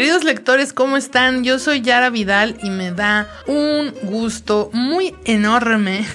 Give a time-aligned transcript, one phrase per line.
[0.00, 1.44] Queridos lectores, ¿cómo están?
[1.44, 6.06] Yo soy Yara Vidal y me da un gusto muy enorme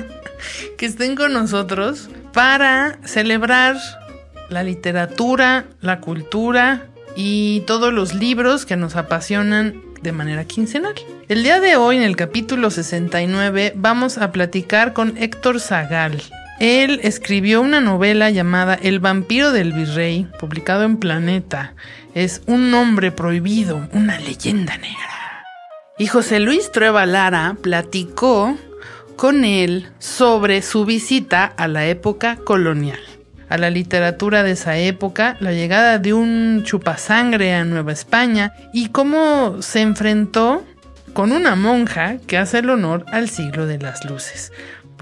[0.78, 3.76] que estén con nosotros para celebrar
[4.48, 10.94] la literatura, la cultura y todos los libros que nos apasionan de manera quincenal.
[11.28, 16.22] El día de hoy, en el capítulo 69, vamos a platicar con Héctor Zagal.
[16.60, 21.74] Él escribió una novela llamada El vampiro del virrey, publicado en Planeta.
[22.14, 25.44] Es un nombre prohibido, una leyenda negra.
[25.98, 28.56] Y José Luis Trueba Lara platicó
[29.16, 32.98] con él sobre su visita a la época colonial
[33.48, 38.88] a la literatura de esa época, la llegada de un chupasangre a Nueva España y
[38.88, 40.64] cómo se enfrentó
[41.12, 44.52] con una monja que hace el honor al siglo de las luces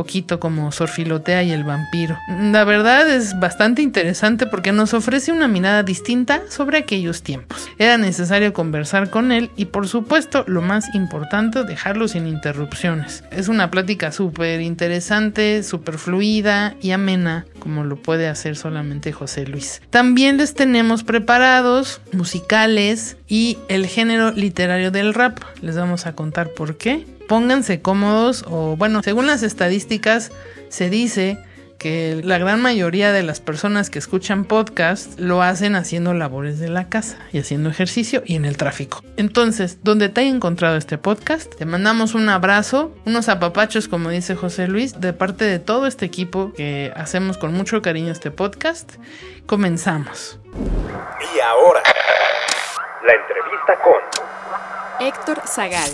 [0.00, 2.16] poquito como Sorfilotea y el vampiro.
[2.26, 7.68] La verdad es bastante interesante porque nos ofrece una mirada distinta sobre aquellos tiempos.
[7.76, 13.24] Era necesario conversar con él y por supuesto lo más importante dejarlo sin interrupciones.
[13.30, 19.46] Es una plática súper interesante, súper fluida y amena como lo puede hacer solamente José
[19.46, 19.82] Luis.
[19.90, 25.40] También les tenemos preparados musicales y el género literario del rap.
[25.60, 30.32] Les vamos a contar por qué pónganse cómodos o bueno, según las estadísticas
[30.68, 31.38] se dice
[31.78, 36.68] que la gran mayoría de las personas que escuchan podcast lo hacen haciendo labores de
[36.68, 39.04] la casa y haciendo ejercicio y en el tráfico.
[39.16, 44.34] Entonces, donde te haya encontrado este podcast, te mandamos un abrazo, unos apapachos como dice
[44.34, 48.94] José Luis, de parte de todo este equipo que hacemos con mucho cariño este podcast.
[49.46, 50.40] Comenzamos.
[50.56, 51.80] Y ahora,
[53.06, 55.90] la entrevista con Héctor Zagal.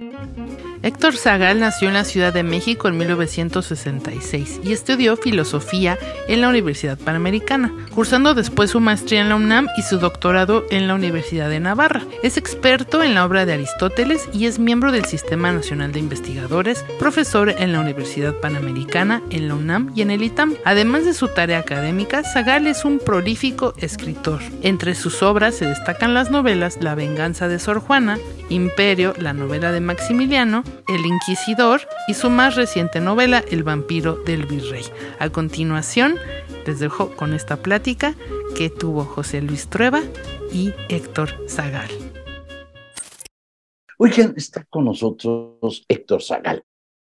[0.00, 0.69] Thank you.
[0.82, 6.48] Héctor Zagal nació en la Ciudad de México en 1966 y estudió filosofía en la
[6.48, 11.50] Universidad Panamericana, cursando después su maestría en la UNAM y su doctorado en la Universidad
[11.50, 12.02] de Navarra.
[12.22, 16.82] Es experto en la obra de Aristóteles y es miembro del Sistema Nacional de Investigadores,
[16.98, 20.54] profesor en la Universidad Panamericana, en la UNAM y en el ITAM.
[20.64, 24.40] Además de su tarea académica, Zagal es un prolífico escritor.
[24.62, 29.72] Entre sus obras se destacan las novelas La venganza de Sor Juana, Imperio, la novela
[29.72, 34.84] de Maximiliano, El Inquisidor y su más reciente novela El vampiro del virrey.
[35.18, 36.16] A continuación,
[36.66, 38.14] les dejo con esta plática
[38.56, 40.02] que tuvo José Luis Trueba
[40.52, 41.90] y Héctor Zagal.
[43.98, 46.64] Oigan, está con nosotros Héctor Zagal.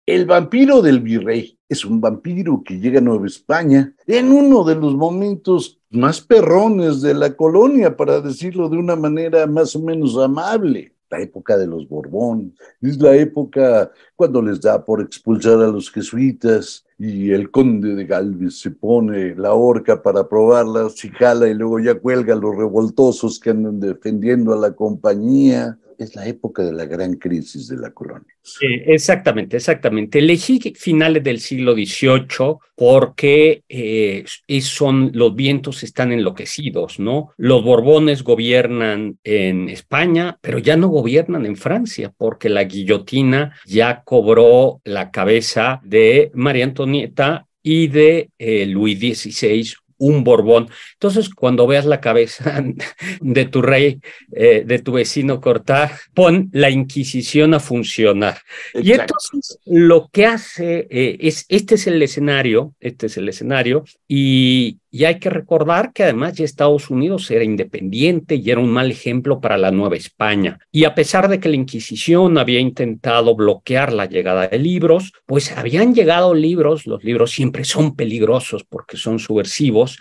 [0.05, 4.75] El vampiro del virrey es un vampiro que llega a Nueva España en uno de
[4.75, 10.17] los momentos más perrones de la colonia, para decirlo de una manera más o menos
[10.17, 15.67] amable la época de los Borbón, es la época cuando les da por expulsar a
[15.67, 21.47] los jesuitas y el conde de Galvez se pone la horca para probarla, se jala
[21.47, 26.27] y luego ya cuelga a los revoltosos que andan defendiendo a la compañía es la
[26.27, 28.33] época de la gran crisis de la colonia.
[28.61, 30.19] Exactamente, exactamente.
[30.19, 34.23] Elegí finales del siglo XVIII porque eh,
[34.61, 37.31] son, los vientos están enloquecidos, ¿no?
[37.37, 44.03] Los Borbones gobiernan en España, pero ya no gobiernan en Francia porque la guillotina ya
[44.03, 50.69] cobró la cabeza de María Antonieta y de eh, Luis XVI un Borbón.
[50.93, 52.63] Entonces, cuando veas la cabeza
[53.21, 53.99] de tu rey,
[54.31, 58.39] eh, de tu vecino cortar, pon la Inquisición a funcionar.
[58.73, 63.83] Y entonces lo que hace eh, es, este es el escenario, este es el escenario,
[64.07, 68.69] y, y hay que recordar que además ya Estados Unidos era independiente y era un
[68.69, 70.59] mal ejemplo para la Nueva España.
[70.71, 75.51] Y a pesar de que la Inquisición había intentado bloquear la llegada de libros, pues
[75.57, 79.97] habían llegado libros, los libros siempre son peligrosos porque son subversivos,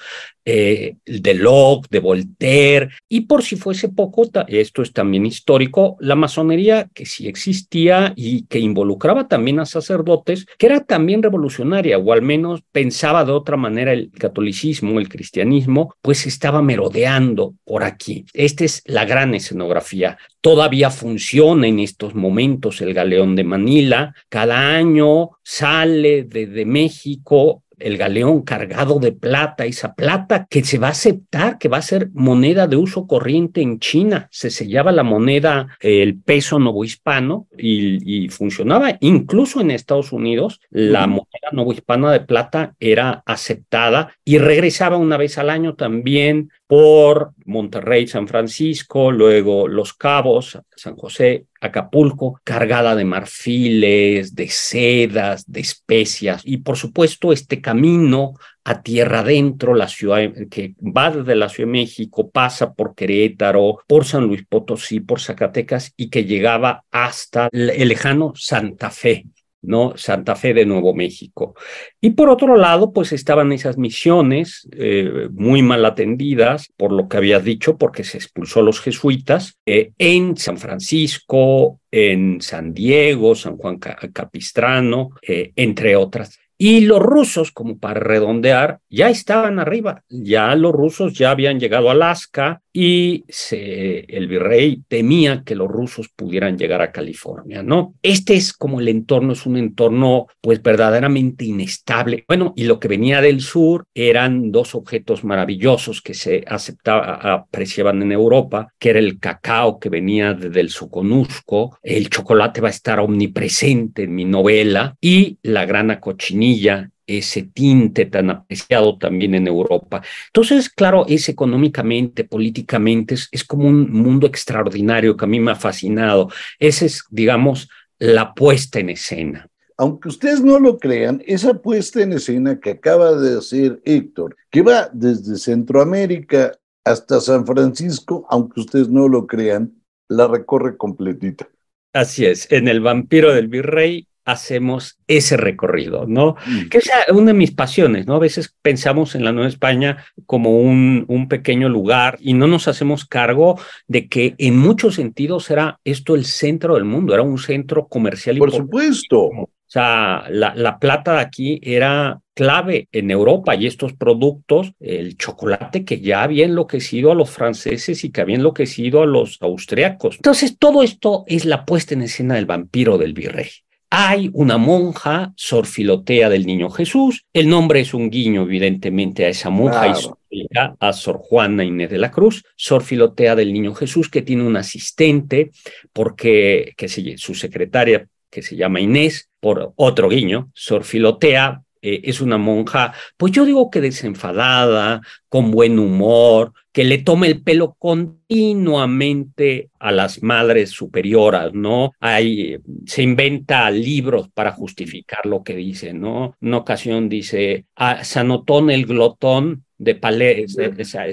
[0.51, 6.15] eh, de Locke, de Voltaire, y por si fuese poco, esto es también histórico, la
[6.15, 12.15] masonería que sí existía y que involucraba también a sacerdotes, que era también revolucionaria, o
[12.15, 18.25] al menos pensaba de otra manera el catolicismo, el cristianismo, pues estaba merodeando por aquí.
[18.33, 20.19] Esta es la gran escenografía.
[20.41, 24.15] Todavía funciona en estos momentos el galeón de Manila.
[24.29, 30.89] Cada año sale desde México el galeón cargado de plata, esa plata que se va
[30.89, 34.29] a aceptar, que va a ser moneda de uso corriente en China.
[34.31, 38.97] Se sellaba la moneda, el peso novohispano, y, y funcionaba.
[39.01, 45.39] Incluso en Estados Unidos, la moneda novohispana de plata era aceptada y regresaba una vez
[45.39, 53.05] al año también por Monterrey, San Francisco, luego Los Cabos, San José, Acapulco, cargada de
[53.05, 58.35] marfiles, de sedas, de especias y por supuesto este camino
[58.65, 60.21] a tierra adentro, la ciudad
[60.51, 65.21] que va desde la Ciudad de México, pasa por Querétaro, por San Luis Potosí, por
[65.21, 69.25] Zacatecas y que llegaba hasta el lejano Santa Fe.
[69.63, 69.93] ¿No?
[69.97, 71.55] Santa Fe de Nuevo México.
[72.01, 77.17] Y por otro lado, pues estaban esas misiones eh, muy mal atendidas, por lo que
[77.17, 83.35] había dicho, porque se expulsó a los jesuitas, eh, en San Francisco, en San Diego,
[83.35, 86.39] San Juan Capistrano, eh, entre otras.
[86.61, 91.89] Y los rusos, como para redondear, ya estaban arriba, ya los rusos ya habían llegado
[91.89, 97.95] a Alaska y se, el virrey temía que los rusos pudieran llegar a California, ¿no?
[98.05, 102.25] Este es como el entorno, es un entorno pues verdaderamente inestable.
[102.29, 108.01] Bueno, y lo que venía del sur eran dos objetos maravillosos que se aceptaba, apreciaban
[108.01, 112.71] en Europa, que era el cacao que venía desde el Soconusco, el chocolate va a
[112.71, 119.49] estar omnipresente en mi novela y la grana cochinilla ese tinte tan apreciado también en
[119.49, 120.03] Europa.
[120.27, 125.57] Entonces, claro, es económicamente, políticamente, es, como un mundo extraordinario que a mí me ha
[125.57, 126.31] fascinado.
[126.59, 127.69] Esa es, digamos,
[127.99, 129.49] la puesta en escena.
[129.79, 134.63] Aunque ustedes no lo crean, esa puesta en escena que acaba de hacer Héctor, que
[134.63, 136.53] va desde Centroamérica
[136.85, 139.73] hasta San Francisco, aunque ustedes no lo crean,
[140.09, 141.49] la recorre completita.
[141.93, 146.37] Así es, en El vampiro del virrey hacemos ese recorrido, ¿no?
[146.47, 146.69] Mm.
[146.69, 148.17] Que es una de mis pasiones, ¿no?
[148.17, 152.69] A veces pensamos en la Nueva España como un, un pequeño lugar y no nos
[152.69, 157.39] hacemos cargo de que en muchos sentidos era esto el centro del mundo, era un
[157.39, 158.37] centro comercial.
[158.37, 159.31] Por supuesto.
[159.31, 165.19] O sea, la, la, plata de aquí era clave en Europa y estos productos, el
[165.19, 170.17] chocolate que ya había enloquecido a los franceses y que había enloquecido a los austriacos.
[170.17, 173.49] Entonces, todo esto es la puesta en escena del vampiro del virrey.
[173.91, 177.25] Hay una monja, Sor Filotea del Niño Jesús.
[177.33, 181.99] El nombre es un guiño, evidentemente, a esa monja histórica, a Sor Juana Inés de
[181.99, 185.51] la Cruz, Sor Filotea del Niño Jesús, que tiene un asistente,
[185.93, 192.21] porque que su secretaria, que se llama Inés, por otro guiño, Sor Filotea eh, es
[192.21, 197.75] una monja, pues yo digo que desenfadada, con buen humor, que le toma el pelo
[197.77, 201.91] continuamente a las madres superioras, ¿no?
[201.99, 202.57] Hay,
[202.87, 206.37] se inventa libros para justificar lo que dice, ¿no?
[206.41, 210.47] Una ocasión dice, a Sanotón el glotón de Palermo,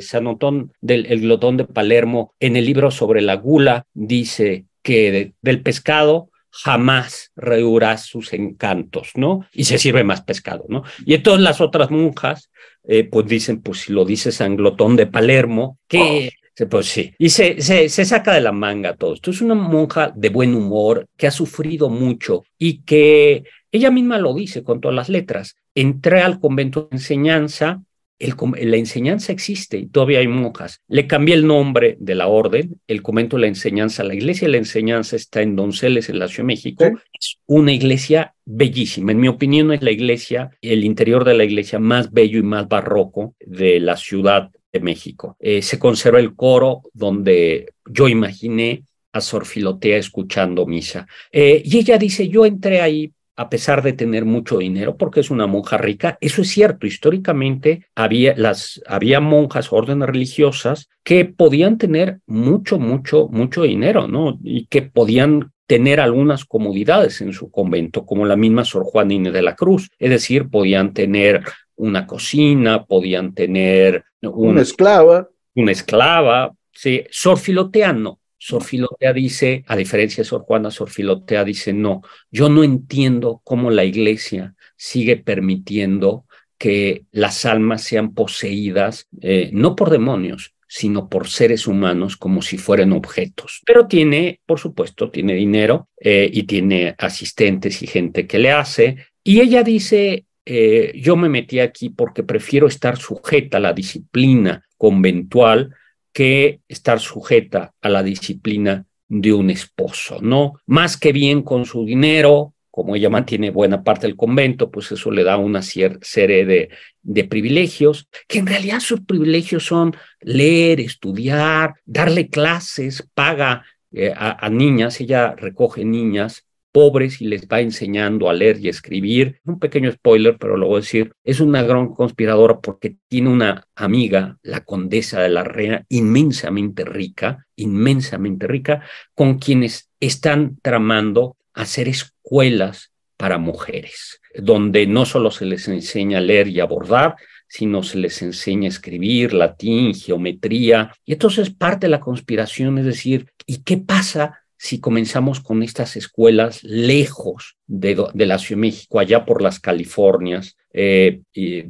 [0.01, 5.61] Sanotón del el glotón de Palermo, en el libro sobre la gula, dice que del
[5.63, 9.45] pescado jamás rehuirás sus encantos, ¿no?
[9.51, 10.83] Y se sirve más pescado, ¿no?
[11.05, 12.49] Y entonces las otras monjas,
[12.87, 16.31] eh, pues dicen, pues si lo dice San Glotón de Palermo, que...
[16.69, 19.29] Pues sí, y se, se, se, saca de la manga todo esto.
[19.29, 24.33] Es una monja de buen humor que ha sufrido mucho y que ella misma lo
[24.33, 25.57] dice con todas las letras.
[25.73, 27.81] Entré al convento de enseñanza
[28.19, 30.81] la enseñanza existe y todavía hay monjas.
[30.87, 34.53] Le cambié el nombre de la orden, el convento de la enseñanza, la iglesia de
[34.53, 36.85] la enseñanza está en Donceles, en la Ciudad de México.
[37.19, 39.11] Es una iglesia bellísima.
[39.11, 42.67] En mi opinión, es la iglesia, el interior de la iglesia más bello y más
[42.67, 45.35] barroco de la Ciudad de México.
[45.39, 48.83] Eh, se conserva el coro donde yo imaginé
[49.15, 51.07] a Sor Filotea escuchando misa.
[51.31, 55.29] Eh, y ella dice, yo entré ahí a pesar de tener mucho dinero, porque es
[55.29, 56.17] una monja rica.
[56.21, 63.27] Eso es cierto, históricamente había, las, había monjas, órdenes religiosas, que podían tener mucho, mucho,
[63.29, 64.39] mucho dinero, ¿no?
[64.43, 69.33] Y que podían tener algunas comodidades en su convento, como la misma Sor Juana Inés
[69.33, 69.89] de la Cruz.
[69.97, 71.43] Es decir, podían tener
[71.75, 75.29] una cocina, podían tener una esclava.
[75.55, 77.03] Una esclava, sí.
[77.09, 78.19] Sor Filotea no.
[78.45, 83.41] Sor Filotea dice, a diferencia de Sor Juana, Sor Filotea dice, no, yo no entiendo
[83.43, 86.25] cómo la iglesia sigue permitiendo
[86.59, 92.59] que las almas sean poseídas, eh, no por demonios, sino por seres humanos como si
[92.59, 93.63] fueran objetos.
[93.65, 99.07] Pero tiene, por supuesto, tiene dinero eh, y tiene asistentes y gente que le hace.
[99.23, 104.63] Y ella dice, eh, yo me metí aquí porque prefiero estar sujeta a la disciplina
[104.77, 105.73] conventual
[106.15, 110.53] que estar sujeta a la disciplina de un esposo, ¿no?
[110.65, 115.11] Más que bien con su dinero, como ella mantiene buena parte del convento, pues eso
[115.11, 122.29] le da una serie de, privilegios, que en realidad sus privilegios son leer, estudiar, darle
[122.29, 128.59] clases, paga eh, a, niñas, ella recoge niñas pobres y les va enseñando a leer
[128.59, 129.39] y escribir.
[129.45, 133.65] Un pequeño spoiler, pero lo voy a decir, es una gran conspiradora porque tiene una
[133.75, 138.81] amiga, la condesa de la Reina, inmensamente rica, inmensamente rica,
[139.13, 146.21] con quienes están tramando hacer escuelas para mujeres, donde no solo se les enseña a
[146.21, 147.15] leer y a bordar,
[147.47, 150.91] sino se les enseña a escribir, latín, geometría.
[151.05, 155.95] Y entonces parte de la conspiración es decir, ¿y qué pasa si comenzamos con estas
[155.95, 157.95] escuelas lejos de,
[158.25, 161.21] la Ciudad de México, allá por las Californias, eh,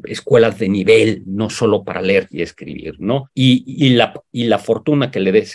[0.06, 3.30] escuelas de nivel, no solo para leer y escribir, ¿no?
[3.34, 5.46] Y, la, y la fortuna que le dé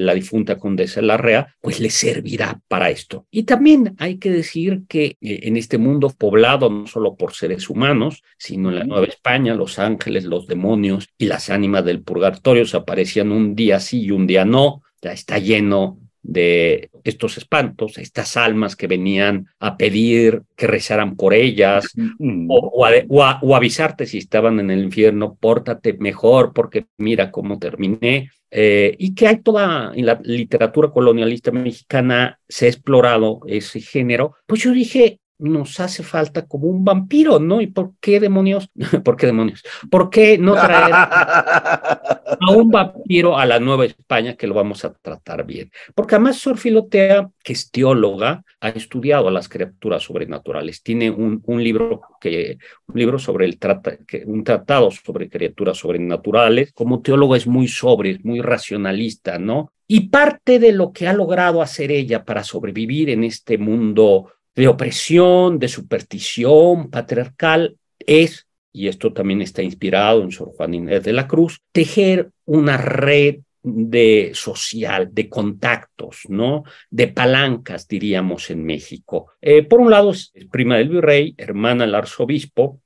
[0.00, 3.26] la difunta condesa Larrea, pues le servirá para esto.
[3.30, 7.70] Y también hay que decir que eh, en este mundo poblado no solo por seres
[7.70, 12.66] humanos, sino en la Nueva España, los ángeles, los demonios y las ánimas del purgatorio
[12.66, 17.98] se aparecían un día sí y un día no, ya está lleno de estos espantos,
[17.98, 22.46] estas almas que venían a pedir que rezaran por ellas mm.
[22.50, 28.30] o, o, avisarte si estaban en el infierno, pórtate mejor porque mira cómo terminé.
[28.50, 34.36] Eh, y que hay toda, en la literatura colonialista mexicana se ha explorado ese género,
[34.46, 37.60] pues yo dije, nos hace falta como un vampiro, ¿no?
[37.60, 38.68] ¿Y por qué demonios?
[39.04, 39.62] ¿Por qué demonios?
[39.90, 44.92] ¿Por qué no traer a un vampiro a la Nueva España que lo vamos a
[44.92, 45.70] tratar bien?
[45.94, 50.82] Porque además Sor Filotea, que es teóloga, ha estudiado a las criaturas sobrenaturales.
[50.82, 55.78] Tiene un, un libro que un libro sobre el trata, que, un tratado sobre criaturas
[55.78, 56.72] sobrenaturales.
[56.72, 59.72] Como teóloga es muy sobre, es muy racionalista, ¿no?
[59.86, 64.66] Y parte de lo que ha logrado hacer ella para sobrevivir en este mundo de
[64.66, 71.12] opresión, de superstición patriarcal, es, y esto también está inspirado en Sor Juan Inés de
[71.12, 76.64] la Cruz, tejer una red de social, de contactos, ¿no?
[76.90, 79.30] De palancas, diríamos, en México.
[79.40, 82.80] Eh, por un lado, es prima del virrey, hermana del arzobispo,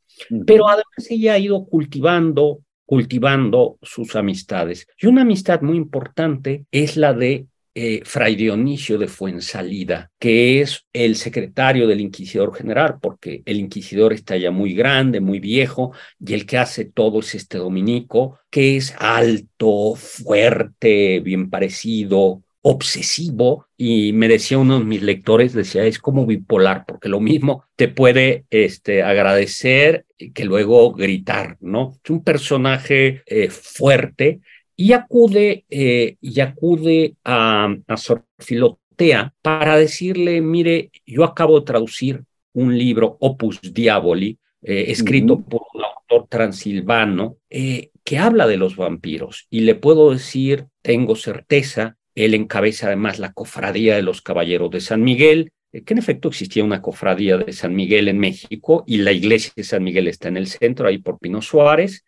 [0.46, 4.86] pero además ella ha ido cultivando, cultivando sus amistades.
[4.98, 10.86] Y una amistad muy importante es la de eh, Fray Dionisio de Fuensalida, que es
[10.92, 16.34] el secretario del Inquisidor General, porque el Inquisidor está ya muy grande, muy viejo, y
[16.34, 24.12] el que hace todo es este dominico, que es alto, fuerte, bien parecido, obsesivo y
[24.12, 28.44] me decía uno de mis lectores, decía, es como bipolar, porque lo mismo te puede
[28.50, 31.98] este, agradecer que luego gritar, ¿no?
[32.02, 34.40] Es un personaje eh, fuerte
[34.76, 41.66] y acude, eh, y acude a, a Sor Filotea para decirle, mire, yo acabo de
[41.66, 42.24] traducir
[42.54, 48.76] un libro, Opus Diaboli, eh, escrito por un autor transilvano, eh, que habla de los
[48.76, 49.46] vampiros.
[49.50, 54.80] Y le puedo decir, tengo certeza, él encabeza además la cofradía de los caballeros de
[54.80, 59.12] San Miguel, que en efecto existía una cofradía de San Miguel en México y la
[59.12, 62.04] iglesia de San Miguel está en el centro, ahí por Pino Suárez.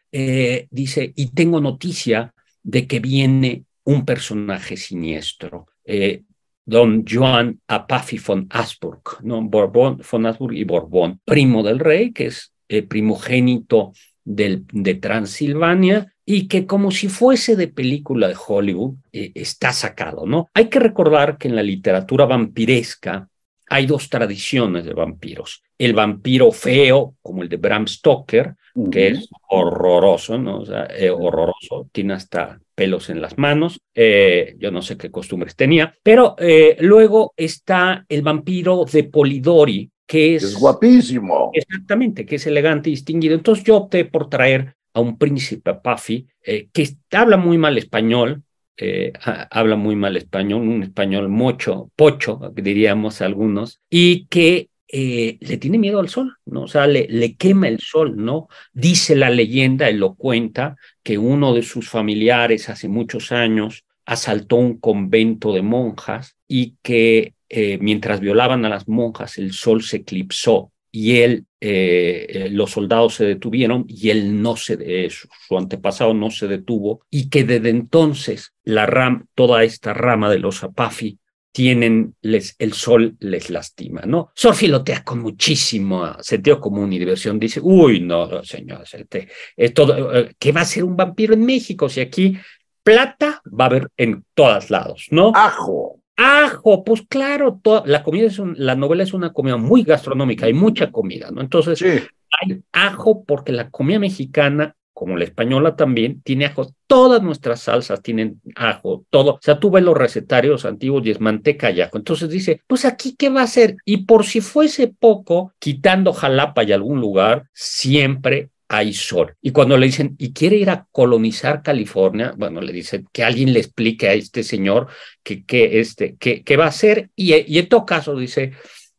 [0.70, 2.33] dice, y tengo noticia
[2.64, 6.22] de que viene un personaje siniestro, eh,
[6.64, 9.42] don Joan Apafi von Asburg, ¿no?
[9.42, 13.92] Borbón, von Asburg y Borbón, primo del rey, que es eh, primogénito
[14.24, 20.26] del, de Transilvania y que como si fuese de película de Hollywood, eh, está sacado,
[20.26, 20.48] ¿no?
[20.54, 23.28] Hay que recordar que en la literatura vampiresca
[23.68, 25.62] hay dos tradiciones de vampiros.
[25.76, 28.54] El vampiro feo, como el de Bram Stoker,
[28.90, 30.58] que es horroroso, ¿no?
[30.58, 35.10] O sea, eh, horroroso, tiene hasta pelos en las manos, eh, yo no sé qué
[35.10, 40.42] costumbres tenía, pero eh, luego está el vampiro de Polidori, que es...
[40.42, 41.50] Es guapísimo.
[41.52, 43.34] Exactamente, que es elegante y distinguido.
[43.34, 48.42] Entonces yo opté por traer a un príncipe Puffy eh, que habla muy mal español,
[48.76, 49.12] eh,
[49.50, 55.76] habla muy mal español, un español mocho, pocho, diríamos algunos, y que eh, le tiene
[55.76, 56.62] miedo al sol, ¿no?
[56.62, 58.46] O sea, le, le, quema el sol, ¿no?
[58.72, 64.54] Dice la leyenda, él lo cuenta, que uno de sus familiares hace muchos años asaltó
[64.54, 69.96] un convento de monjas y que eh, mientras violaban a las monjas el sol se
[69.96, 76.30] eclipsó y él, eh, los soldados se detuvieron y él no se, su, antepasado no
[76.30, 81.18] se detuvo y que desde entonces la ram, toda esta rama de los apafi
[81.54, 84.32] tienen, les, el sol les lastima, ¿no?
[84.34, 89.28] Sol filotea con muchísimo sentido común y diversión, dice, uy, no, señor, este,
[89.72, 92.36] todo, eh, ¿qué va a ser un vampiro en México si aquí
[92.82, 95.30] plata va a haber en todos lados, ¿no?
[95.32, 96.00] Ajo.
[96.16, 100.46] Ajo, pues claro, toda, la comida es un, la novela es una comida muy gastronómica,
[100.46, 101.40] hay mucha comida, ¿no?
[101.40, 102.04] Entonces, Sí.
[102.40, 106.72] hay ajo porque la comida mexicana, como la española también, tiene ajo.
[106.86, 109.34] Todas nuestras salsas tienen ajo, todo.
[109.34, 111.98] O sea, tú ves los recetarios antiguos y es manteca y ajo.
[111.98, 113.76] Entonces dice, pues aquí, ¿qué va a hacer?
[113.84, 119.36] Y por si fuese poco, quitando Jalapa y algún lugar, siempre hay sol.
[119.42, 122.34] Y cuando le dicen, ¿y quiere ir a colonizar California?
[122.36, 124.88] Bueno, le dicen que alguien le explique a este señor
[125.22, 126.16] que, este,
[126.56, 127.10] va a hacer.
[127.14, 128.52] Y, en todo caso, dice,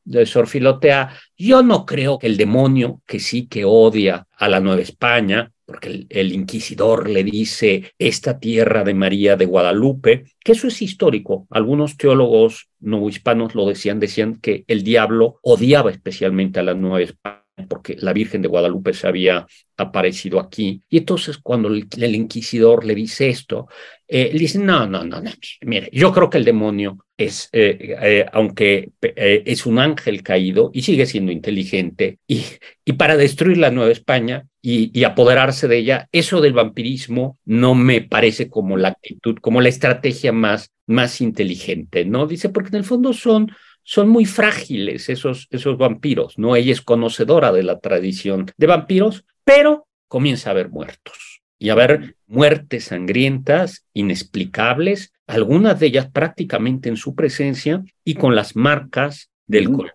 [0.04, 4.82] de Sorfilotea, yo no creo que el demonio, que sí que odia a la Nueva
[4.82, 10.67] España, porque el, el, inquisidor le dice esta tierra de María de Guadalupe, que eso
[10.67, 11.48] es histórico.
[11.50, 17.01] Algunos teólogos no hispanos lo decían, decían que el diablo odiaba especialmente a la Nueva
[17.01, 19.46] España porque la Virgen de Guadalupe se había
[19.78, 20.82] aparecido aquí.
[20.90, 23.68] Y entonces cuando el, inquisidor le dice esto,
[24.08, 25.32] eh, le dice, no, no, no, no,
[25.62, 30.82] mire, yo creo que el demonio es, eh, eh, aunque es un ángel caído y
[30.82, 32.44] sigue siendo inteligente, y,
[32.84, 37.74] y para destruir la Nueva España y, y, apoderarse de ella, eso del vampirismo no
[37.74, 42.28] me parece como la actitud, como la estrategia más, más inteligente, ¿no?
[42.28, 43.52] Dice, porque en el fondo son
[43.86, 46.56] son muy frágiles esos, esos vampiros, ¿no?
[46.56, 51.74] Ella es conocedora de la tradición de vampiros, pero comienza a haber muertos y a
[51.74, 59.30] haber muertes sangrientas, inexplicables, algunas de ellas prácticamente en su presencia y con las marcas
[59.45, 59.93] del colmillo.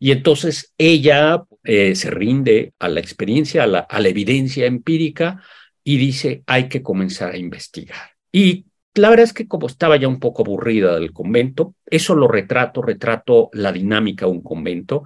[0.00, 5.42] Y entonces ella eh, se rinde a la experiencia, a la, a la evidencia empírica
[5.84, 8.10] y dice, hay que comenzar a investigar.
[8.32, 8.66] Y
[8.96, 12.82] la verdad es que como estaba ya un poco aburrida del convento, eso lo retrato,
[12.82, 15.04] retrato la dinámica de un convento.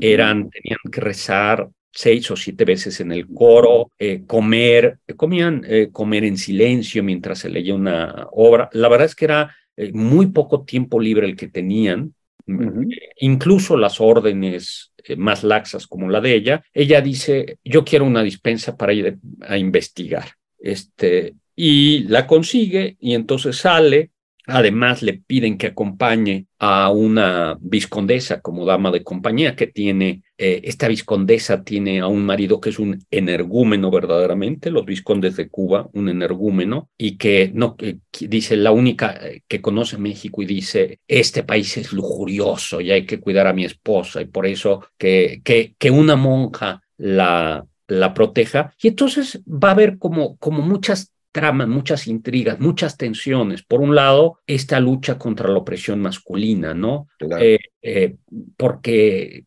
[0.00, 5.90] Eran, tenían que rezar seis o siete veces en el coro, eh, comer, comían eh,
[5.92, 8.70] comer en silencio mientras se leía una obra.
[8.72, 12.14] La verdad es que era eh, muy poco tiempo libre el que tenían.
[12.46, 12.88] Uh -huh.
[13.18, 18.76] Incluso las órdenes más laxas como la de ella, ella dice, yo quiero una dispensa
[18.76, 20.28] para ir a investigar.
[20.58, 24.10] Este, y la consigue y entonces sale.
[24.48, 30.62] Además le piden que acompañe a una viscondesa como dama de compañía que tiene, eh,
[30.64, 35.88] esta viscondesa tiene a un marido que es un energúmeno verdaderamente, los viscondes de Cuba,
[35.92, 41.44] un energúmeno, y que no, que dice la única que conoce México y dice, este
[41.44, 45.76] país es lujurioso y hay que cuidar a mi esposa y por eso que, que,
[45.78, 48.74] que una monja la, la proteja.
[48.82, 53.62] Y entonces va a haber como, como muchas tramas, muchas intrigas, muchas tensiones.
[53.62, 57.08] Por un lado, esta lucha contra la opresión masculina, ¿no?
[57.18, 57.42] Claro.
[57.42, 58.16] Eh, eh,
[58.56, 59.44] porque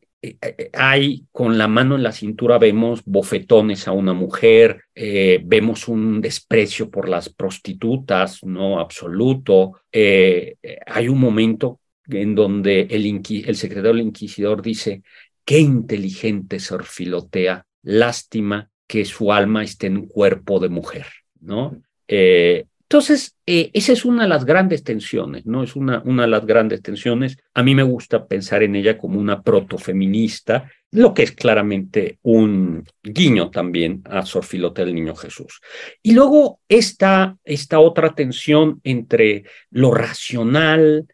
[0.73, 6.19] hay con la mano en la cintura, vemos bofetones a una mujer, eh, vemos un
[6.19, 9.73] desprecio por las prostitutas, no absoluto.
[9.93, 15.03] hay un momento en donde el, el secretario del inquisidor dice,
[15.45, 21.05] qué inteligente Sorfilotea, lástima que su alma esté en cuerpo de mujer.
[21.41, 21.81] ¿No?
[22.07, 25.63] Eh, entonces, eh, esa es una de las grandes tensiones, ¿no?
[25.63, 27.37] Es una, una de las grandes tensiones.
[27.55, 32.85] A mí me gusta pensar en ella como una protofeminista, lo que es claramente un
[33.03, 35.61] guiño también a Sor Filotea del Niño Jesús.
[36.03, 41.07] Y luego está esta otra tensión entre lo racional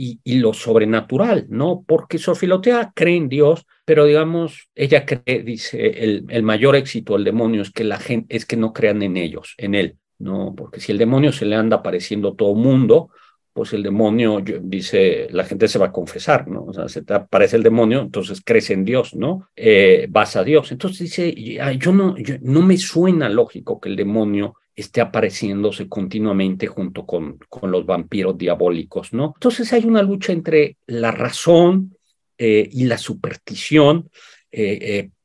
[0.00, 1.84] y, y lo sobrenatural, ¿no?
[1.84, 7.14] Porque Sor Filotea cree en Dios, pero digamos, ella cree, dice, el, el, mayor éxito
[7.14, 10.54] del demonio es que la gente, es que no crean en ellos, en él, ¿no?
[10.56, 13.10] Porque si el demonio se le anda apareciendo a todo mundo,
[13.52, 16.66] pues el demonio, dice, la gente se va a confesar, ¿no?
[16.66, 19.48] O sea, se te aparece el demonio, entonces crees en Dios, ¿no?
[19.56, 20.70] Eh, vas a Dios.
[20.70, 21.34] Entonces dice,
[21.76, 27.38] yo no, yo, no me suena lógico que el demonio esté apareciéndose continuamente junto con,
[27.48, 29.32] con los vampiros diabólicos, ¿no?
[29.36, 31.96] Entonces hay una lucha entre la razón
[32.38, 34.08] y la superstición.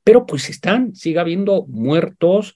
[0.03, 2.55] pero pues están, sigue habiendo muertos,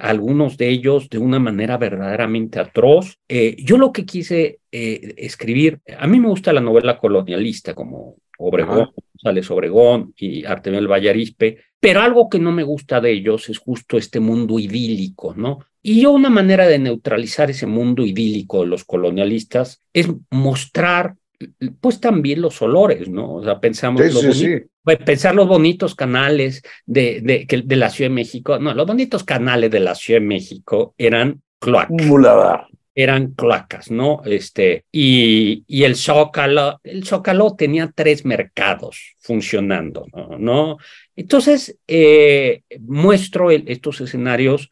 [0.00, 3.18] algunos de ellos de una manera verdaderamente atroz.
[3.58, 9.50] yo lo que quise escribir, a mí me gusta la novela colonialista, como Obregón, González
[9.50, 14.20] Obregón y Artemio Vallarispe, pero algo que no me gusta de ellos es justo este
[14.20, 15.60] mundo idílico, ¿no?
[15.82, 21.14] Y yo una manera de neutralizar ese mundo idílico de los colonialistas es mostrar
[21.80, 23.34] pues también los olores, ¿no?
[23.34, 24.02] O sea, pensamos
[24.82, 29.22] pues, pensar los bonitos canales de, de, de, la Ciudad de México, no, los bonitos
[29.22, 31.96] canales de la Ciudad de México eran cloacas
[32.98, 34.22] eran cloacas, ¿no?
[34.24, 40.04] Este, y, y el Zócalo, el Zócalo tenía tres mercados funcionando,
[40.36, 40.78] ¿no?
[41.14, 44.68] Entonces, eh, muestro estos escenarios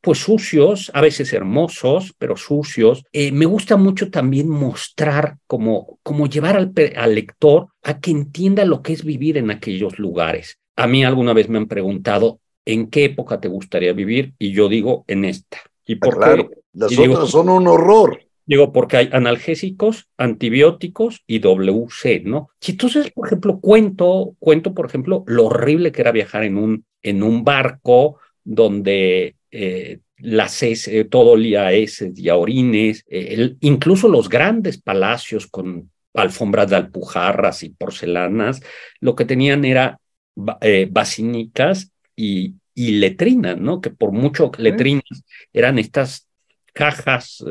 [0.00, 3.04] pues sucios, a veces hermosos, pero sucios.
[3.12, 8.64] Eh, me gusta mucho también mostrar como, como llevar al, al, lector a que entienda
[8.64, 10.58] lo que es vivir en aquellos lugares.
[10.76, 14.34] A mí alguna vez me han preguntado, ¿en qué época te gustaría vivir?
[14.38, 15.58] Y yo digo, en esta.
[15.86, 18.20] ¿Y ah, por claro, Las otras son un horror.
[18.44, 22.50] Digo, porque hay analgésicos, antibióticos y WC, ¿no?
[22.64, 26.84] Y entonces, por ejemplo, cuento, cuento, por ejemplo, lo horrible que era viajar en un,
[27.02, 33.54] en un barco donde eh, las eh, todo olía a heces y a orines, eh,
[33.60, 38.62] incluso los grandes palacios con alfombras de alpujarras y porcelanas,
[39.00, 40.00] lo que tenían era
[40.90, 43.80] basínicas y, y letrinas, ¿no?
[43.80, 46.26] Que por mucho letrinas eran estas
[46.72, 47.44] cajas,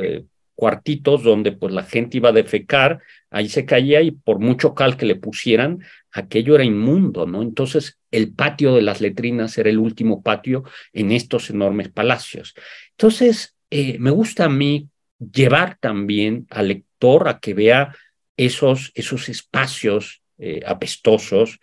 [0.55, 4.97] cuartitos donde pues la gente iba a defecar, ahí se caía y por mucho cal
[4.97, 5.79] que le pusieran,
[6.11, 7.41] aquello era inmundo, ¿no?
[7.41, 10.63] Entonces el patio de las letrinas era el último patio
[10.93, 12.53] en estos enormes palacios.
[12.91, 14.89] Entonces, eh, me gusta a mí
[15.19, 17.95] llevar también al lector a que vea
[18.37, 21.59] esos, esos espacios eh, apestosos,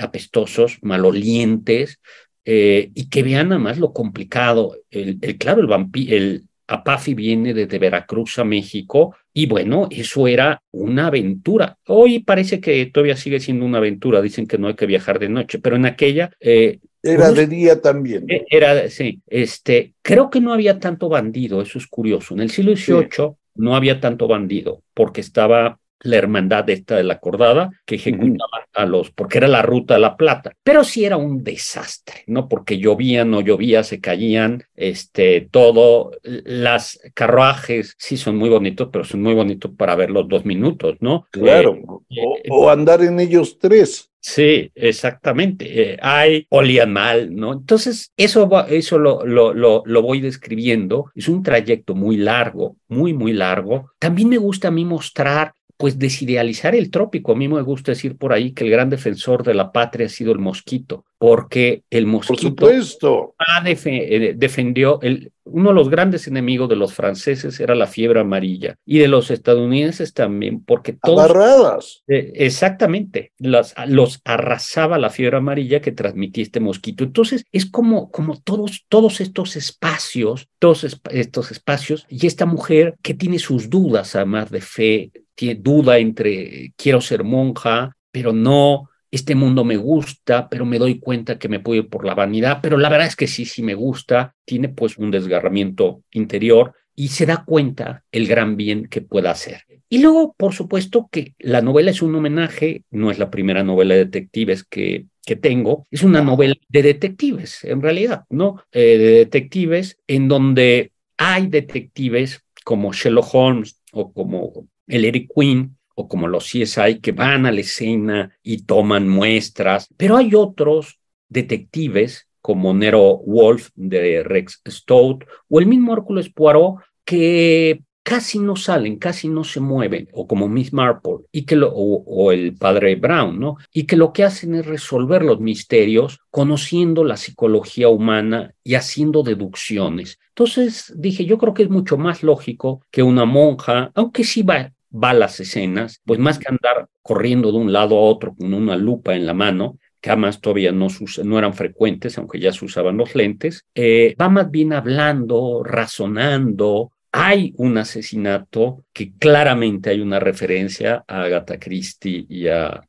[0.00, 2.00] apestosos, malolientes,
[2.44, 4.76] eh, y que vean nada más lo complicado.
[4.90, 10.62] El, claro, el vampiro, el Apafi viene desde Veracruz a México y bueno, eso era
[10.70, 11.76] una aventura.
[11.86, 15.28] Hoy parece que todavía sigue siendo una aventura, dicen que no hay que viajar de
[15.28, 16.30] noche, pero en aquella...
[16.40, 18.24] Eh, era de día también.
[18.28, 22.34] Eh, era, sí, este, creo que no había tanto bandido, eso es curioso.
[22.34, 27.18] En el siglo XVIII no había tanto bandido porque estaba la hermandad esta de la
[27.18, 31.16] cordada que ejecutaba a los, porque era la ruta de la plata, pero sí era
[31.16, 32.48] un desastre, ¿no?
[32.48, 39.04] Porque llovía, no llovía, se caían, este, todo, las carruajes sí son muy bonitos, pero
[39.04, 41.26] son muy bonitos para verlos dos minutos, ¿no?
[41.30, 44.08] Claro, eh, o, andar en ellos tres.
[44.24, 45.94] Sí, exactamente.
[45.94, 47.52] Eh, hay, olían mal, ¿no?
[47.52, 51.10] Entonces, eso, eso lo, lo, lo, lo, voy describiendo.
[51.16, 53.90] Es un trayecto muy largo, muy, muy largo.
[53.98, 57.32] También me gusta a mí mostrar pues desidealizar el trópico.
[57.32, 60.08] A mí me gusta decir por ahí que el gran defensor de la patria ha
[60.08, 66.76] sido el mosquito, porque el mosquito eh, defendió, el, uno de los grandes enemigos de
[66.76, 72.04] los franceses era la fiebre amarilla y de los estadounidenses también, porque todos...
[72.06, 77.02] Eh, exactamente, los, los arrasaba la fiebre amarilla que transmitía este mosquito.
[77.02, 83.14] Entonces es como, como todos, todos estos espacios, todos estos espacios y esta mujer que
[83.14, 89.34] tiene sus dudas además de fe, tiene duda entre quiero ser monja, pero no, este
[89.34, 92.78] mundo me gusta, pero me doy cuenta que me puedo ir por la vanidad, pero
[92.78, 97.26] la verdad es que sí, sí me gusta, tiene pues un desgarramiento interior y se
[97.26, 99.64] da cuenta el gran bien que pueda hacer.
[99.88, 103.94] Y luego, por supuesto, que la novela es un homenaje, no es la primera novela
[103.94, 108.62] de detectives que, que tengo, es una novela de detectives, en realidad, ¿no?
[108.72, 115.76] Eh, de detectives en donde hay detectives como Sherlock Holmes o como el Eric Quinn
[115.94, 120.98] o como los CSI que van a la escena y toman muestras, pero hay otros
[121.28, 128.56] detectives como Nero Wolf de Rex Stout o el mismo Hércules Poirot que casi no
[128.56, 133.38] salen, casi no se mueven, o como Miss Marple, y que o, el padre Brown,
[133.38, 133.56] ¿no?
[133.72, 139.22] Y que lo que hacen es resolver los misterios conociendo la psicología humana y haciendo
[139.22, 140.18] deducciones.
[140.28, 144.72] Entonces dije, yo creo que es mucho más lógico que una monja, aunque sí va,
[144.92, 148.52] va a las escenas, pues más que andar corriendo de un lado a otro con
[148.52, 150.88] una lupa en la mano, que además todavía no,
[151.24, 156.90] no, eran frecuentes, aunque ya se usaban los lentes, eh, va más bien hablando, razonando,
[157.14, 162.82] hay un asesinato que claramente hay una referencia a Agatha Christie y a,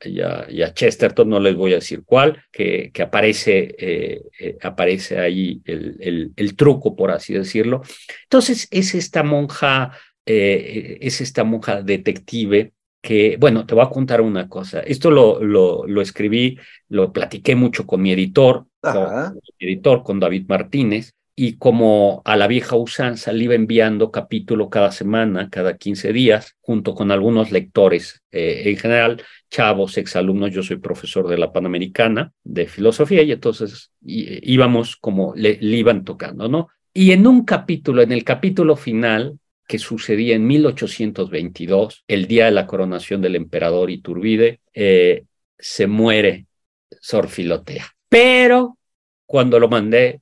[0.73, 6.31] Chesterton, no les voy a decir cuál, que, que aparece, eh, eh, aparece ahí el,
[6.37, 7.81] el, truco, por así decirlo.
[8.23, 9.91] Entonces es esta monja,
[10.25, 14.79] eh, es esta monja detective que, bueno, te voy a contar una cosa.
[14.79, 16.57] Esto lo, lo, lo escribí,
[16.87, 22.37] lo platiqué mucho con mi editor, con, mi editor, con David Martínez, y como a
[22.37, 27.51] la vieja usanza le iba enviando capítulo cada semana, cada 15 días, junto con algunos
[27.51, 33.31] lectores, eh, en general chavos, exalumnos, yo soy profesor de la Panamericana de filosofía y
[33.31, 36.69] entonces íbamos como le, iban tocando, ¿no?
[36.93, 42.51] Y en un capítulo, en el capítulo final, que sucedía en 1822, el día de
[42.51, 45.23] la coronación del emperador Iturbide, eh,
[45.57, 46.45] se muere
[47.01, 47.85] Sor Filotea.
[48.09, 48.77] Pero
[49.25, 50.21] cuando lo mandé,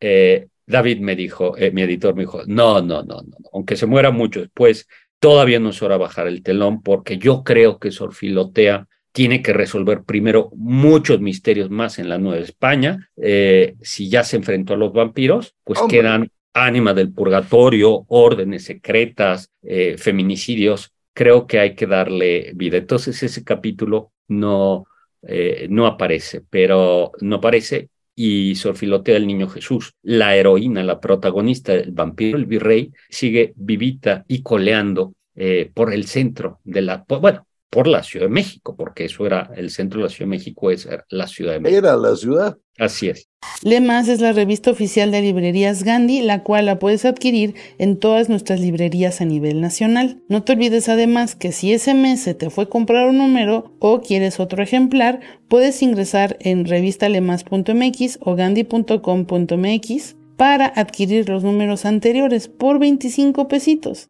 [0.00, 3.86] eh, David me dijo, eh, mi editor me dijo, no, no, no, no, aunque se
[3.86, 7.90] muera mucho después, todavía no es hora de bajar el telón porque yo creo que
[7.90, 13.08] Sor Filotea tiene que resolver primero muchos misterios más en la Nueva España.
[13.80, 19.96] si ya se enfrentó a los vampiros, pues quedan ánima del purgatorio, órdenes secretas, eh,
[19.98, 22.78] feminicidios, creo que hay que darle vida.
[22.78, 24.86] Entonces ese capítulo no,
[25.22, 31.00] eh, no aparece, pero no aparece y Sor Filotea del Niño Jesús, la heroína, la
[31.00, 37.04] protagonista del vampiro, el virrey, sigue vivita y coleando eh, por el centro de la,
[37.06, 37.46] bueno,
[37.76, 40.70] por la Ciudad de México, porque eso era el centro de la Ciudad de México,
[40.70, 41.78] es la Ciudad de México.
[41.78, 42.56] Era la ciudad.
[42.78, 43.28] Así es.
[43.62, 48.30] Lemas es la revista oficial de librerías Gandhi, la cual la puedes adquirir en todas
[48.30, 50.22] nuestras librerías a nivel nacional.
[50.30, 54.00] No te olvides además que si ese mes se te fue comprar un número o
[54.00, 62.78] quieres otro ejemplar, puedes ingresar en revistalemas.mx o gandhi.com.mx para adquirir los números anteriores por
[62.78, 64.08] 25 pesitos.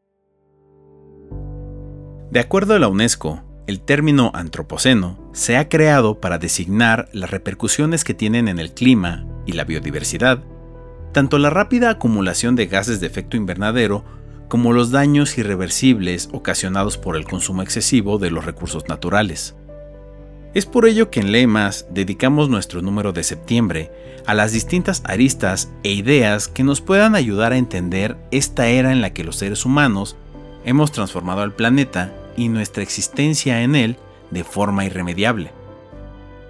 [2.30, 8.04] De acuerdo a la UNESCO, el término antropoceno se ha creado para designar las repercusiones
[8.04, 10.42] que tienen en el clima y la biodiversidad,
[11.12, 14.04] tanto la rápida acumulación de gases de efecto invernadero
[14.48, 19.56] como los daños irreversibles ocasionados por el consumo excesivo de los recursos naturales.
[20.54, 23.90] Es por ello que en Lemas dedicamos nuestro número de septiembre
[24.26, 29.00] a las distintas aristas e ideas que nos puedan ayudar a entender esta era en
[29.00, 30.16] la que los seres humanos
[30.64, 33.96] hemos transformado al planeta y nuestra existencia en él
[34.30, 35.52] de forma irremediable.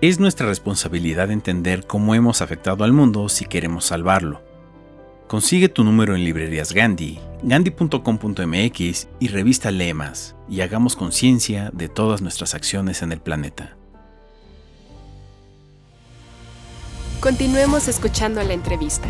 [0.01, 4.43] Es nuestra responsabilidad entender cómo hemos afectado al mundo si queremos salvarlo.
[5.27, 12.23] Consigue tu número en librerías Gandhi, gandhi.com.mx y revista Lemas y hagamos conciencia de todas
[12.23, 13.77] nuestras acciones en el planeta.
[17.21, 19.09] Continuemos escuchando la entrevista.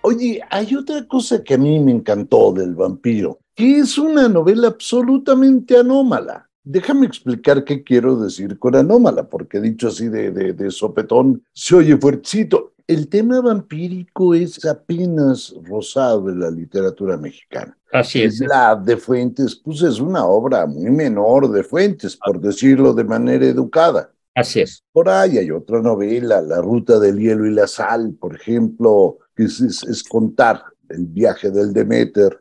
[0.00, 4.68] Oye, hay otra cosa que a mí me encantó del vampiro que es una novela
[4.68, 6.48] absolutamente anómala.
[6.62, 11.96] Déjame explicar qué quiero decir con anómala, porque dicho así de, de, sopetón se oye
[11.96, 12.74] fuertecito.
[12.86, 17.76] El tema vampírico es apenas rosado en la literatura mexicana.
[17.92, 18.38] Así es.
[18.38, 23.44] La de Fuentes, pues es una obra muy menor de Fuentes, por decirlo de manera
[23.44, 24.12] educada.
[24.36, 24.84] Así es.
[24.92, 29.44] Por ahí hay otra novela, La Ruta del Hielo y la Sal, por ejemplo, que
[29.44, 32.38] es, es contar el viaje del Demeter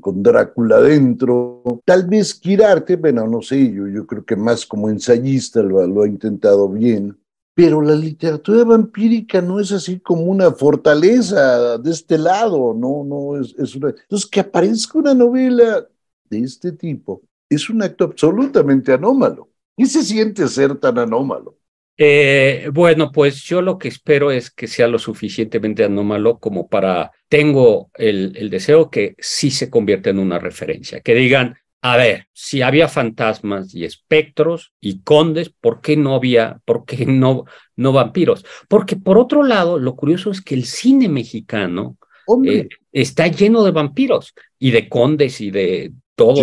[0.00, 1.62] con, Drácula dentro.
[1.84, 6.06] Tal vez Quirarte, bueno, no sé, yo, yo creo que más como ensayista lo, ha
[6.06, 7.18] intentado bien,
[7.54, 13.40] pero la literatura vampírica no es así como una fortaleza de este lado, no, no,
[13.40, 13.90] es, una...
[13.90, 15.86] Entonces, que aparezca una novela
[16.30, 19.48] de este tipo es un acto absolutamente anómalo.
[19.76, 21.56] ¿Y se siente ser tan anómalo?
[21.96, 27.12] Eh, bueno, pues yo lo que espero es que sea lo suficientemente anómalo como para,
[27.28, 32.26] tengo el, el deseo que sí se convierta en una referencia, que digan, a ver,
[32.32, 37.44] si había fantasmas y espectros y condes, ¿por qué no había, por qué no,
[37.76, 38.44] no vampiros?
[38.68, 41.96] Porque por otro lado, lo curioso es que el cine mexicano
[42.44, 46.42] eh, está lleno de vampiros y de condes y de todo.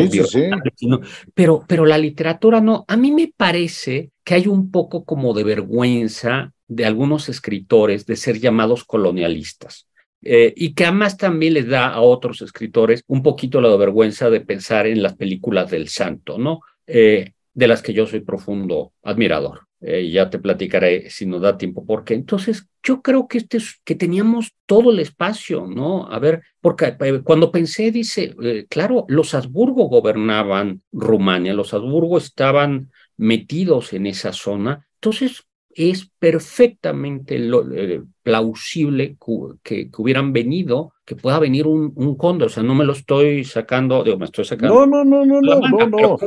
[1.34, 2.86] Pero, pero la literatura no.
[2.88, 8.15] A mí me parece que hay un poco como de vergüenza de algunos escritores de
[8.15, 9.88] ser llamados colonialistas.
[10.28, 14.42] Eh, y que además también les da a otros escritores un poquito la vergüenza de
[14.42, 16.62] pensar en las películas del santo, ¿no?
[16.88, 19.68] Eh, de las que yo soy profundo admirador.
[19.82, 22.16] Eh, ya te platicaré si nos da tiempo por qué.
[22.16, 26.12] Entonces, yo creo que, este, que teníamos todo el espacio, ¿no?
[26.12, 28.36] A ver, porque cuando pensé, dice,
[28.68, 34.88] claro, los Habsburgo gobernaban Rumania, los Habsburgo estaban metidos en esa zona.
[34.96, 35.44] Entonces,
[35.76, 39.18] es perfectamente eh, plausible
[39.64, 42.46] que, hubieran venido, que pueda venir un, un, conde.
[42.46, 44.74] O sea, no me lo estoy sacando, digo, me estoy sacando.
[44.74, 46.18] No, no, no, no, no, no.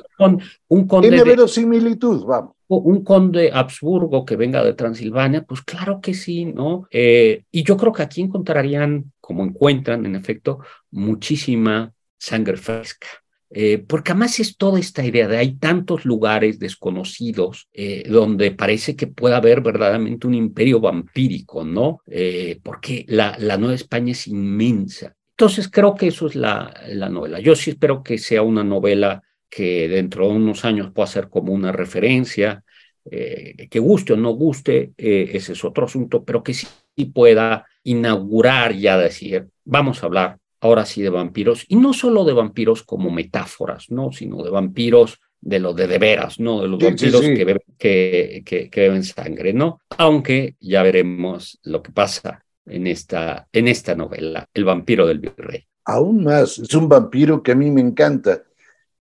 [0.69, 1.09] Un, conde.
[1.09, 2.53] Tiene verosimilitud, vamos.
[2.69, 6.87] Un conde Habsburgo que venga de Transilvania, pues claro que sí, ¿no?
[6.91, 10.59] Eh, y yo creo que aquí encontrarían, como encuentran, en efecto,
[10.91, 13.09] muchísima sangre fresca
[13.51, 18.95] Eh, porque además es toda esta idea de hay tantos lugares desconocidos eh, donde parece
[18.95, 22.03] que puede haber verdaderamente un imperio vampírico, ¿no?
[22.07, 25.15] Eh, porque la, la Nueva España es inmensa.
[25.31, 27.41] Entonces creo que eso es la, la novela.
[27.41, 31.53] Yo sí espero que sea una novela que dentro de unos años pueda ser como
[31.53, 32.63] una referencia,
[33.11, 36.67] que guste o no guste, ese es otro asunto, pero que sí
[37.15, 42.33] pueda inaugurar ya decir, vamos a hablar ahora sí de vampiros, y no solo de
[42.33, 44.12] vampiros como metáforas, ¿no?
[44.12, 46.62] Sino de vampiros de lo de de veras, ¿no?
[46.62, 49.81] De los vampiros Que, beben, que, que, que, beben sangre, ¿no?
[49.97, 55.64] Aunque ya veremos lo que pasa en esta, en esta novela, El vampiro del virrey.
[55.85, 58.42] Aún más, es un vampiro que a mí me encanta.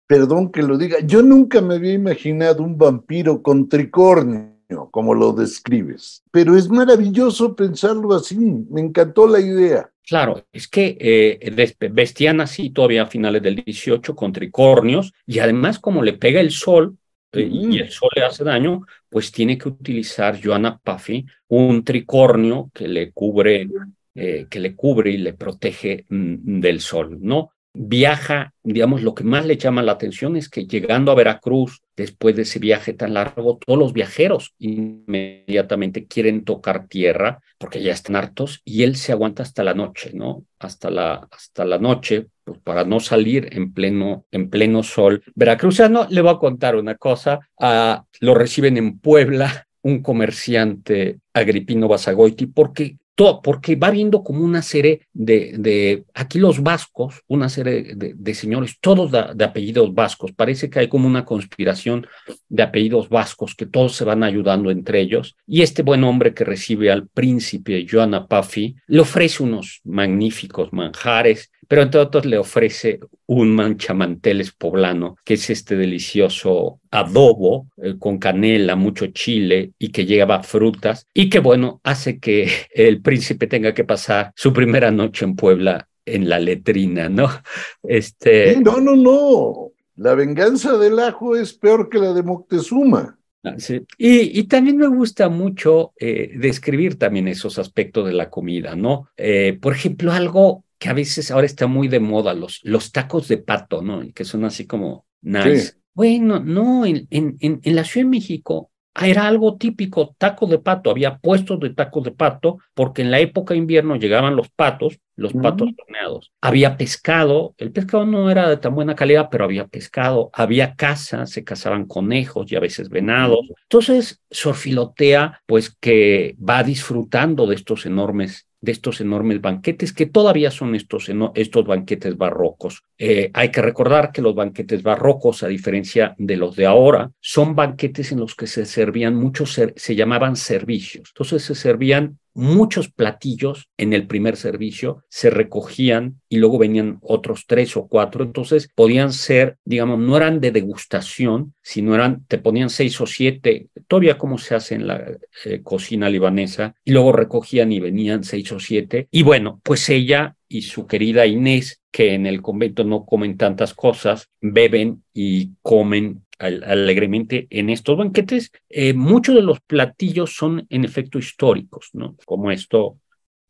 [0.06, 4.58] Perdón que lo diga, yo nunca me había imaginado un vampiro con tricornio
[4.92, 6.24] como lo describes.
[6.32, 9.90] Pero es maravilloso pensarlo así, me encantó la idea.
[10.08, 15.80] Claro, es que eh, vestían así todavía a finales del 18 con tricornios y además
[15.80, 16.98] como le pega el sol
[17.34, 22.72] eh, y el sol le hace daño, pues tiene que utilizar Joanna Puffy un tricornio
[22.74, 23.68] que le cubre,
[24.16, 27.52] eh, que le cubre y le protege mm, del sol, ¿no?
[27.78, 32.36] viaja, digamos, lo que más le llama la atención es que llegando a Veracruz, después
[32.36, 38.16] de ese viaje tan largo, todos los viajeros inmediatamente quieren tocar tierra porque ya están
[38.16, 40.46] hartos y él se aguanta hasta la noche, ¿no?
[40.60, 45.24] Hasta la, hasta la noche, pues para no salir en pleno, en pleno sol.
[45.36, 51.88] Veracruzano, le voy a contar una cosa, ah, lo reciben en Puebla un comerciante agripino
[51.88, 52.98] Basagoiti porque
[53.44, 58.78] porque va viendo como una serie de, de aquí los vascos, una serie de, señores,
[58.80, 62.06] todos de, apellidos vascos, parece que hay como una conspiración
[62.48, 66.46] de apellidos vascos, que todos se van ayudando entre ellos, y este buen hombre que
[66.46, 73.00] recibe al príncipe Joana Puffy le ofrece unos magníficos manjares, pero entre otros le ofrece
[73.26, 80.06] un manchamanteles poblano, que es este delicioso adobo eh, con canela, mucho chile y que
[80.06, 85.26] lleva frutas y que bueno, hace que el príncipe tenga que pasar su primera noche
[85.26, 87.30] en Puebla en la letrina, ¿no?
[87.84, 88.60] Este...
[88.62, 89.72] No, no, no.
[89.96, 93.18] La venganza del ajo es peor que la de Moctezuma.
[93.44, 93.82] Ah, sí.
[93.98, 99.10] Y, y, también me gusta mucho eh, describir también esos aspectos de la comida, ¿no?
[99.16, 103.28] Eh, por ejemplo, algo que a veces ahora está muy de moda, los, los tacos
[103.28, 104.02] de pato, ¿no?
[104.14, 105.74] Que son así como nice.
[105.94, 108.70] Bueno, no, en, en, en, la Ciudad de México
[109.06, 113.20] era algo típico, taco de pato, había puestos de tacos de pato, porque en la
[113.20, 116.32] época de invierno llegaban los patos, los patos torneados.
[116.42, 121.26] Había pescado, el pescado no era de tan buena calidad, pero había pescado, había caza,
[121.26, 123.40] se cazaban conejos y a veces venados.
[123.64, 130.52] Entonces, Sorfilotea, pues que va disfrutando de estos enormes de estos enormes banquetes, que todavía
[130.52, 132.84] son estos, estos banquetes barrocos.
[132.98, 137.56] Eh, hay que recordar que los banquetes barrocos, a diferencia de los de ahora, son
[137.56, 141.10] banquetes en los que se servían muchos, se llamaban servicios.
[141.14, 147.46] Entonces se servían muchos platillos en el primer servicio se recogían y luego venían otros
[147.48, 148.24] tres o cuatro.
[148.24, 153.70] Entonces podían ser, digamos, no eran de degustación, sino eran, te ponían seis o siete,
[153.88, 158.52] todavía como se hace en la eh, cocina libanesa, y luego recogían y venían seis
[158.52, 159.08] o siete.
[159.10, 163.74] Y bueno, pues ella y su querida Inés, que en el convento no comen tantas
[163.74, 168.52] cosas, beben y comen alegremente en estos banquetes.
[168.70, 172.16] Eh, muchos de los platillos son en efecto históricos, ¿no?
[172.26, 173.00] Como esto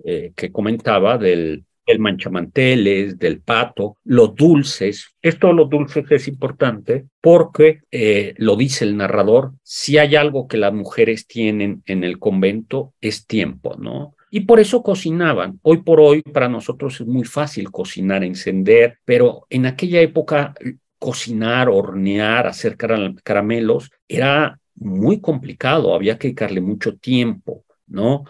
[0.04, 1.66] eh, que comentaba del,
[2.00, 5.16] manchamanteles, del pato, los dulces.
[5.22, 10.48] Esto de los dulces es importante porque, eh, lo dice el narrador, si hay algo
[10.48, 14.16] que las mujeres tienen en el convento es tiempo, ¿no?
[14.30, 15.60] Y por eso cocinaban.
[15.62, 20.54] Hoy por hoy para nosotros es muy fácil cocinar, encender, pero en aquella época
[21.00, 28.26] cocinar, hornear, hacer caramelos, era muy complicado, había que dedicarle mucho tiempo, ¿no?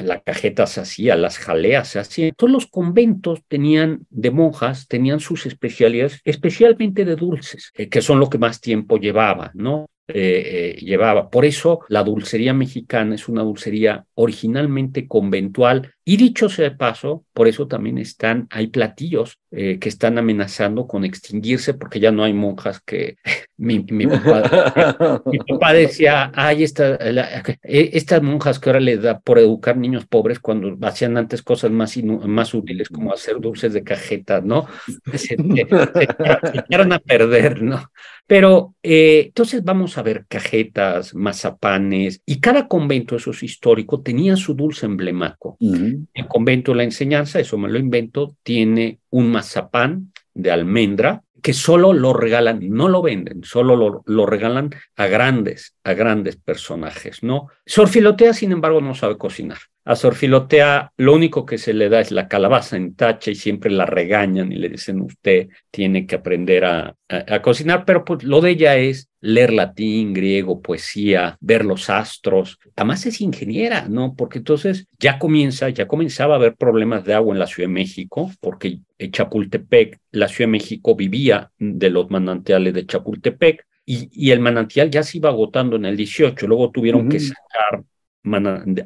[0.00, 2.32] La cajeta se hacía, las jaleas se hacían.
[2.36, 8.18] Todos los conventos tenían de monjas, tenían sus especialidades, especialmente de dulces, eh, que son
[8.18, 9.86] lo que más tiempo llevaba, ¿no?
[10.14, 11.30] Eh, eh, llevaba.
[11.30, 17.24] Por eso la dulcería mexicana es una dulcería originalmente conventual y dicho sea de paso,
[17.32, 22.24] por eso también están, hay platillos eh, que están amenazando con extinguirse porque ya no
[22.24, 23.16] hay monjas que
[23.60, 26.98] mi, mi, papá, mi papá, decía, ay, esta,
[27.62, 31.94] estas monjas que ahora les da por educar niños pobres cuando hacían antes cosas más,
[32.02, 34.66] más útiles como hacer dulces de cajeta, ¿no?
[35.14, 35.36] Se,
[36.54, 37.90] echaron a perder, ¿no?
[38.26, 44.54] Pero entonces vamos a ver cajetas, mazapanes y cada convento, eso es histórico, tenía su
[44.54, 45.58] dulce emblemático.
[45.60, 51.52] El convento de la enseñanza, eso me lo invento, tiene un mazapán de almendra que
[51.52, 57.22] solo lo regalan, no lo venden, solo lo, lo, regalan a grandes, a grandes personajes,
[57.22, 57.48] ¿no?
[57.66, 59.58] Sorfilotea, sin embargo, no sabe cocinar.
[59.84, 63.70] A Sorfilotea lo único que se le da es la calabaza en tacha y siempre
[63.70, 68.42] la regañan y le dicen usted tiene que aprender a, a, cocinar, pero pues lo
[68.42, 72.58] de ella es leer latín, griego, poesía, ver los astros.
[72.76, 74.14] Además es ingeniera, ¿no?
[74.14, 77.74] Porque entonces ya comienza, ya comenzaba a haber problemas de agua en la Ciudad de
[77.74, 84.30] México, porque Chapultepec, la Ciudad de México vivía de los manantiales de Chapultepec, y, y,
[84.30, 87.82] el manantial ya se iba agotando en el 18, luego tuvieron que sacar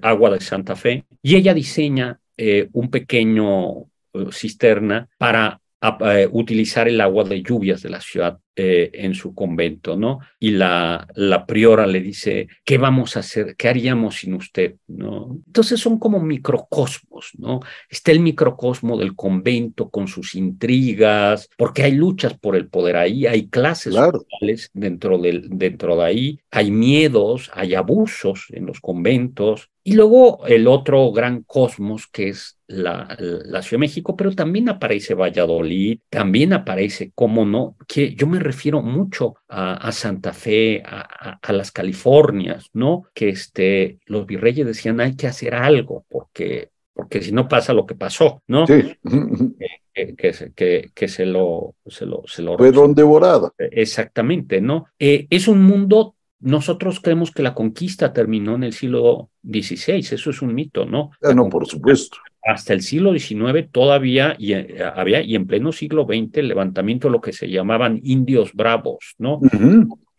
[0.03, 3.83] agua de Santa Fe, y ella diseña eh, un pequeño
[4.13, 5.61] eh, cisterna para
[6.01, 10.21] eh, utilizar el agua de lluvias de la ciudad eh, en su convento, ¿no?
[10.39, 13.57] Y la, la priora le dice, ¿qué vamos a hacer?
[13.57, 14.77] ¿Qué haríamos sin usted?
[14.87, 15.41] ¿no?
[15.47, 17.61] Entonces son como microcosmos, ¿no?
[17.89, 23.27] Está el microcosmo del convento con sus intrigas, porque hay luchas por el poder ahí,
[23.27, 29.71] hay clases sociales dentro, del, dentro de ahí, hay miedos, hay abusos en los conventos,
[29.87, 34.71] y luego el otro gran cosmos que es la, la, Ciudad de México, pero también
[34.71, 41.53] aparece Valladolid, también aparece, cómo no, que yo me refiero mucho a, Santa Fe, a,
[41.53, 43.05] las Californias, ¿no?
[43.13, 47.87] Que este, los virreyes decían hay que hacer algo porque, porque si no pasa lo
[47.87, 48.67] que pasó, ¿no?
[48.67, 48.97] Sí.
[49.97, 50.17] Que,
[50.57, 51.77] que, que, se lo...
[51.87, 53.53] Se lo, se lo Fueron devoradas.
[53.59, 54.87] Exactamente, ¿no?
[54.99, 60.31] Eh, es un mundo nosotros creemos que la conquista terminó en el siglo XVI, eso
[60.31, 61.11] es un mito, ¿no?
[61.23, 62.19] Ah, no, por supuesto.
[62.45, 67.09] Hasta el siglo XIX todavía y, eh, había, y en pleno siglo XX, el levantamiento
[67.09, 69.41] de lo que se llamaban indios bravos, ¿no?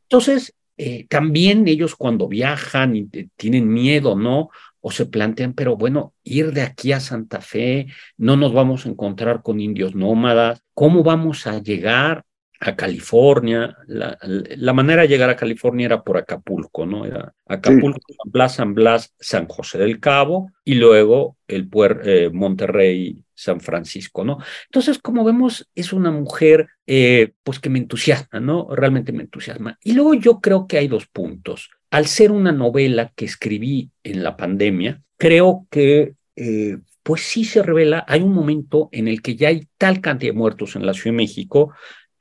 [0.04, 3.06] Entonces, eh, también ellos cuando viajan y
[3.36, 4.50] tienen miedo, ¿no?
[4.82, 8.90] O se plantean, pero bueno, ir de aquí a Santa Fe, no nos vamos a
[8.90, 12.24] encontrar con indios nómadas, ¿cómo vamos a llegar?
[12.66, 13.78] A California.
[13.86, 17.06] La, la, manera de llegar a California era por Acapulco, ¿no?
[17.06, 22.30] Era Acapulco, San Blas, San Blas, San José del Cabo y luego el puer, eh,
[22.34, 24.40] Monterrey, San Francisco, ¿no?
[24.66, 28.68] Entonces, como vemos, es una mujer, eh, pues que me entusiasma, ¿no?
[28.76, 29.78] Realmente me entusiasma.
[29.84, 31.70] Y luego yo creo que hay dos puntos.
[31.92, 37.62] Al ser una novela que escribí en la pandemia, creo que eh, pues sí se
[37.62, 40.96] revela, hay un momento en el que ya hay tal cantidad de muertos en la
[40.96, 41.72] Ciudad de México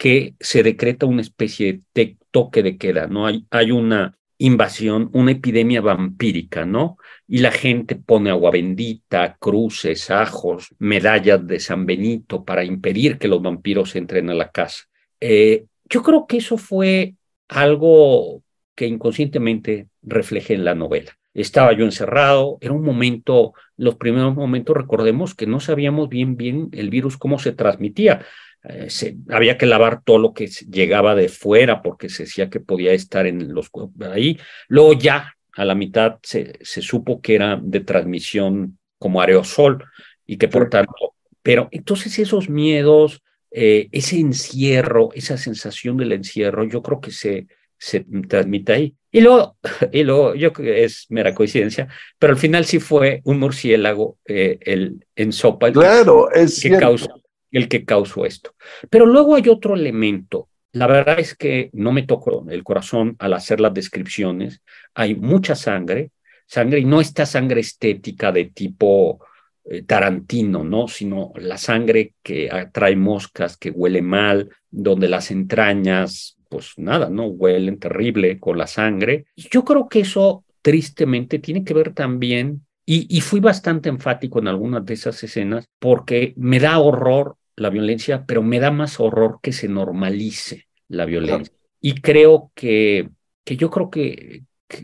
[0.05, 3.26] que se decreta una especie de toque de queda, ¿no?
[3.26, 6.98] Hay, hay una invasión, una epidemia vampírica, ¿no?
[7.26, 13.28] Y la gente pone agua bendita, cruces, ajos, medallas de San Benito para impedir que
[13.28, 14.84] los vampiros entren a la casa.
[15.20, 17.14] Eh, yo creo que eso fue
[17.48, 18.42] algo
[18.74, 21.16] que inconscientemente refleje en la novela.
[21.32, 26.68] Estaba yo encerrado, era un momento, los primeros momentos, recordemos que no sabíamos bien, bien
[26.72, 28.20] el virus, cómo se transmitía.
[28.65, 32.61] Eh, se, había que lavar todo lo que llegaba de fuera porque se decía que
[32.61, 33.71] podía estar en los
[34.11, 34.39] ahí.
[34.69, 39.85] Luego ya a la mitad se, se supo que era de transmisión como aerosol
[40.27, 46.65] y que por tanto, pero entonces esos miedos, eh, ese encierro, esa sensación del encierro,
[46.65, 47.47] yo creo que se,
[47.77, 48.95] se transmite ahí.
[49.12, 49.59] Y luego,
[49.93, 51.87] y luego, yo creo que es mera coincidencia,
[52.19, 55.71] pero al final sí fue un murciélago eh, el, en sopa.
[55.71, 57.15] Claro, es que causa
[57.55, 58.55] el que causó esto.
[58.90, 60.48] Pero luego hay otro elemento.
[60.72, 64.61] La verdad es que no me tocó el corazón al hacer las descripciones.
[64.92, 66.11] Hay mucha sangre,
[66.46, 69.20] sangre y no esta sangre estética de tipo
[69.66, 70.88] eh, tarantino, ¿no?
[70.88, 77.26] Sino la sangre que atrae moscas, que huele mal, donde las entrañas, pues nada, ¿no?
[77.26, 79.26] Huelen terrible con la sangre.
[79.36, 84.48] Yo creo que eso tristemente tiene que ver también y, y, fui bastante enfático en
[84.48, 89.38] algunas de esas escenas porque me da horror la violencia, pero me da más horror
[89.42, 91.55] que se normalice la violencia.
[91.80, 93.09] Y creo que,
[93.44, 94.42] que yo creo que,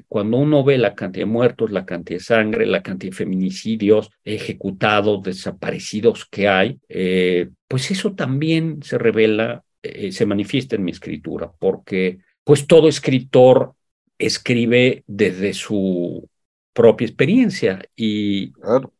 [0.08, 4.10] cuando uno ve la cantidad de muertos, la cantidad de sangre, la cantidad de feminicidios
[4.24, 10.90] ejecutados, desaparecidos que hay, eh, pues eso también se revela, eh, se manifiesta en mi
[10.90, 13.74] escritura, porque pues todo escritor
[14.18, 16.28] escribe desde su
[16.72, 18.52] propia experiencia y,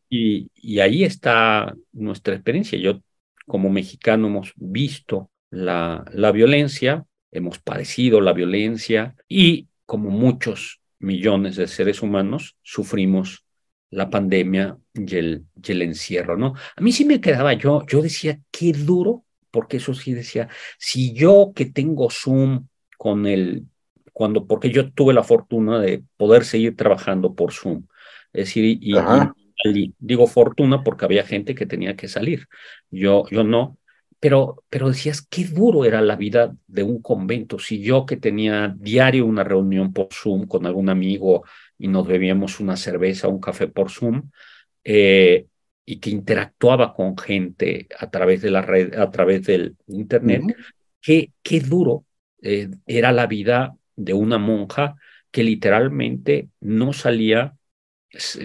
[0.09, 2.77] y, y, ahí está nuestra experiencia.
[2.79, 3.01] Yo
[3.51, 11.57] como mexicano hemos visto la, la violencia, hemos padecido la violencia y como muchos millones
[11.57, 13.43] de seres humanos sufrimos
[13.89, 16.53] la pandemia y el, y el encierro, ¿no?
[16.77, 20.47] A mí sí me quedaba yo, yo decía, qué duro, porque eso sí decía,
[20.79, 23.65] si yo que tengo Zoom con el,
[24.13, 27.85] cuando, porque yo tuve la fortuna de poder seguir trabajando por Zoom,
[28.31, 28.93] es decir, y,
[29.99, 32.47] Digo fortuna porque había gente que tenía que salir.
[32.89, 33.77] Yo, yo no.
[34.19, 37.59] pero, pero decías, qué duro era la vida de un convento.
[37.59, 41.43] Si yo que tenía diario una reunión por Zoom con algún amigo
[41.77, 44.29] y nos bebíamos una cerveza, un café por Zoom,
[44.83, 45.47] eh,
[45.85, 50.43] y que interactuaba con gente a través de la red, a través del internet,
[51.01, 52.05] qué, qué duro
[52.41, 54.95] eh, era la vida de una monja
[55.31, 57.55] que literalmente no salía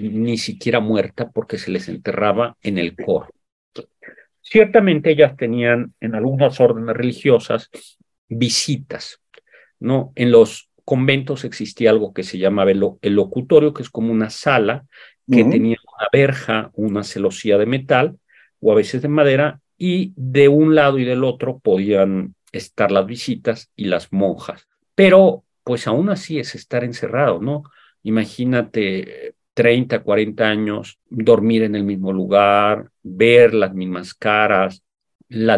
[0.00, 3.28] ni siquiera muerta porque se les enterraba en el coro.
[4.40, 7.68] Ciertamente ellas tenían en algunas órdenes religiosas
[8.28, 9.20] visitas,
[9.80, 10.12] ¿no?
[10.14, 14.86] En los conventos existía algo que se llamaba el, locutorio, que es como una sala
[15.28, 18.16] que tenía una verja, una celosía de metal
[18.60, 23.04] o a veces de madera, y de un lado y del otro podían estar las
[23.04, 24.66] visitas y las monjas.
[24.94, 27.64] Pero pues aún así es estar encerrado, ¿no?
[28.02, 34.82] Imagínate 30, 40 años, dormir en el mismo lugar, ver las mismas caras.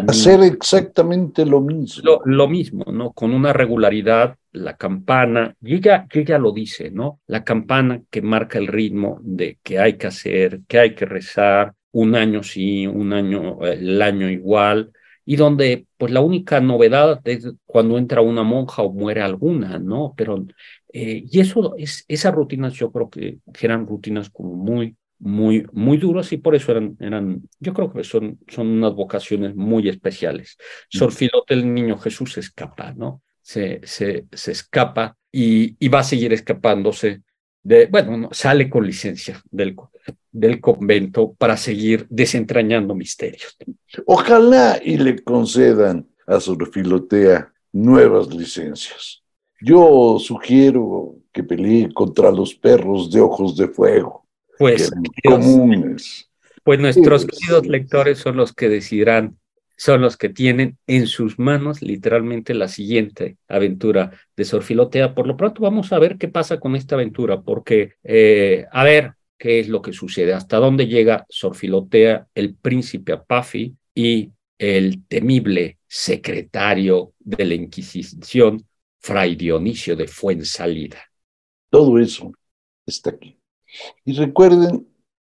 [0.07, 2.21] Hacer exactamente lo mismo.
[2.23, 3.11] Lo, mismo, ¿no?
[3.11, 7.19] Con una regularidad, la campana, y ella, ella lo dice, ¿no?
[7.27, 11.73] La campana que marca el ritmo de que hay que hacer, que hay que rezar,
[11.91, 14.93] un año sí, un año, el año igual,
[15.29, 20.15] y donde pues la única novedad es cuando entra una monja o muere alguna, ¿no?
[20.17, 20.43] Pero
[20.91, 25.97] eh, y eso, es, esas rutinas yo creo que, eran rutinas como muy, muy, muy
[25.97, 30.57] duras y por eso eran, eran yo creo que son, son unas vocaciones muy especiales.
[30.91, 30.97] Mm.
[30.97, 33.21] Sor Filote, el niño Jesús, se escapa, ¿no?
[33.39, 37.21] Se, se, se escapa y, y, va a seguir escapándose.
[37.61, 39.75] De, bueno, sale con licencia del,
[40.31, 43.57] del convento para seguir desentrañando misterios.
[44.05, 49.23] Ojalá y le concedan a Sor Filotea nuevas licencias.
[49.61, 54.25] Yo sugiero que pelee contra los perros de ojos de fuego.
[54.57, 54.91] Pues,
[55.23, 56.29] comunes.
[56.63, 59.37] Pues nuestros queridos lectores son los que decidirán,
[59.75, 65.15] son los que tienen en sus manos literalmente la siguiente aventura de Sor Filotea.
[65.15, 69.13] Por lo pronto vamos a ver qué pasa con esta aventura, porque, eh, a ver,
[69.39, 75.05] qué es lo que sucede, hasta dónde llega Sor Filotea, el príncipe Apafi y el
[75.07, 78.67] temible secretario de la Inquisición,
[78.99, 80.99] Fray Dionisio de Fuensalida.
[81.69, 82.33] Todo eso
[82.85, 83.39] está aquí.
[84.03, 84.87] Y recuerden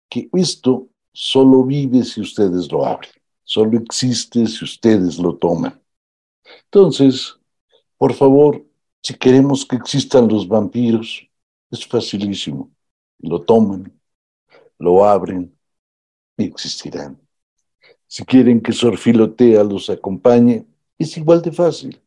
[0.08, 3.10] que esto solo vive si ustedes lo abren,
[3.44, 5.82] solo existe si ustedes lo toman.
[6.66, 7.36] Entonces,
[7.98, 8.64] por favor,
[9.02, 11.28] si queremos que existan los vampiros,
[11.72, 12.72] es facilísimo.
[13.20, 13.95] Lo toman,
[14.86, 15.52] lo abren
[16.38, 17.20] y existirán.
[18.06, 20.64] Si quieren que Sor Filotea los acompañe,
[21.00, 22.00] es igual de fácil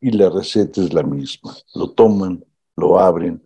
[0.00, 1.54] y la receta es la misma.
[1.74, 2.42] Lo toman,
[2.76, 3.42] lo abren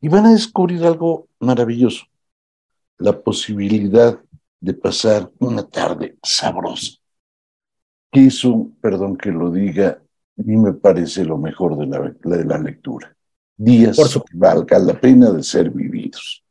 [0.00, 2.04] y van a descubrir algo maravilloso,
[2.98, 4.20] la posibilidad
[4.60, 6.92] de pasar una tarde sabrosa.
[8.12, 10.00] Que eso, perdón que lo diga,
[10.38, 13.16] a mí me parece lo mejor de la, de la lectura.
[13.56, 16.41] Días que valga la pena de ser vividos.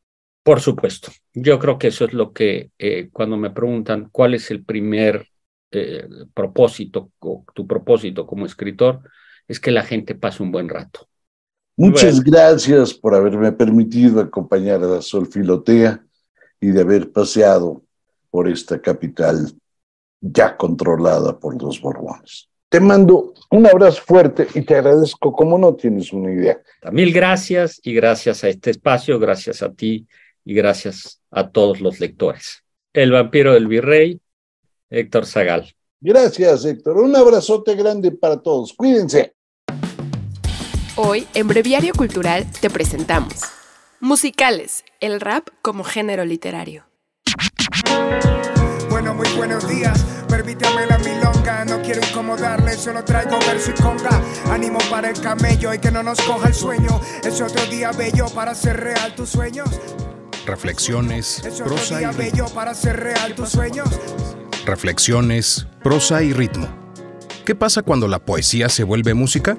[0.44, 1.12] Por supuesto.
[1.34, 5.28] Yo creo que eso es lo que eh, cuando me preguntan cuál es el primer
[5.72, 9.02] eh, propósito o tu propósito como escritor,
[9.48, 11.08] es que la gente pase un buen rato.
[11.78, 16.04] Muchas gracias por haberme permitido acompañar a la Sol Filotea
[16.60, 17.84] y de haber paseado
[18.30, 19.52] por esta capital
[20.20, 22.50] ya controlada por los Borbones.
[22.70, 26.62] Te mando un abrazo fuerte y te agradezco como no tienes una idea.
[26.92, 30.08] Mil gracias y gracias a este espacio, gracias a ti
[30.44, 32.64] y gracias a todos los lectores.
[32.94, 34.20] El vampiro del virrey,
[34.90, 35.74] Héctor Zagal.
[36.00, 36.98] Gracias, Héctor.
[36.98, 38.74] Un abrazote grande para todos.
[38.74, 39.34] Cuídense.
[40.96, 43.42] Hoy, en Breviario Cultural, te presentamos
[44.04, 46.86] Musicales, el rap como género literario.
[48.90, 50.04] Bueno, muy buenos días.
[50.28, 54.20] Permítame la milonga, no quiero incomodarle, solo traigo verso y conga.
[54.50, 57.00] Ánimo para el camello y que no nos coja el sueño.
[57.24, 59.70] Es otro día bello para hacer real tus sueños.
[60.46, 61.42] Reflexiones,
[62.94, 63.90] real tus sueños.
[64.66, 66.68] Reflexiones, prosa y ritmo.
[67.46, 69.56] ¿Qué pasa cuando la poesía se vuelve música?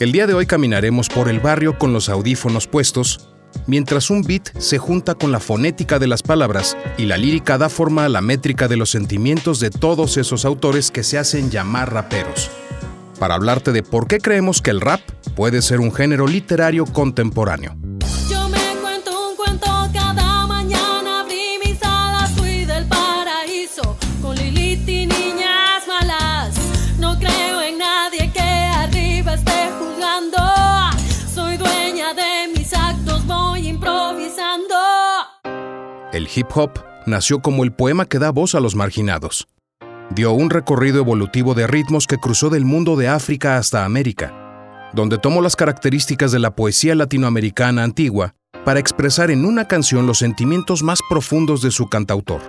[0.00, 3.28] El día de hoy caminaremos por el barrio con los audífonos puestos,
[3.66, 7.68] mientras un beat se junta con la fonética de las palabras y la lírica da
[7.68, 11.92] forma a la métrica de los sentimientos de todos esos autores que se hacen llamar
[11.92, 12.50] raperos.
[13.18, 15.00] Para hablarte de por qué creemos que el rap
[15.34, 17.76] puede ser un género literario contemporáneo.
[36.34, 39.48] Hip hop nació como el poema que da voz a los marginados.
[40.10, 45.18] dio un recorrido evolutivo de ritmos que cruzó del mundo de África hasta América, donde
[45.18, 50.82] tomó las características de la poesía latinoamericana antigua para expresar en una canción los sentimientos
[50.82, 52.40] más profundos de su cantautor.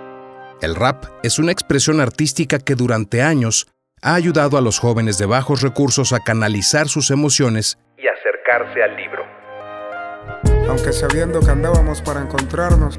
[0.62, 3.66] El rap es una expresión artística que durante años
[4.02, 8.96] ha ayudado a los jóvenes de bajos recursos a canalizar sus emociones y acercarse al
[8.96, 9.24] libro.
[10.68, 12.98] Aunque sabiendo que andábamos para encontrarnos,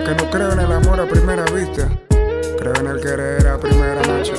[0.00, 4.00] y no creo en el amor a primera vista, creo en el querer a primera
[4.02, 4.32] noche.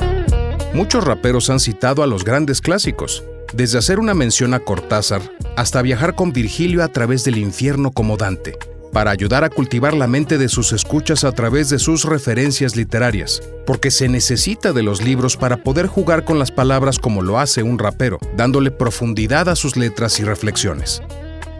[0.74, 3.24] Muchos raperos han citado a los grandes clásicos,
[3.54, 5.22] desde hacer una mención a Cortázar
[5.56, 8.58] hasta viajar con Virgilio a través del infierno como Dante,
[8.92, 13.44] para ayudar a cultivar la mente de sus escuchas a través de sus referencias literarias,
[13.68, 17.62] porque se necesita de los libros para poder jugar con las palabras como lo hace
[17.62, 21.04] un rapero, dándole profundidad a sus letras y reflexiones.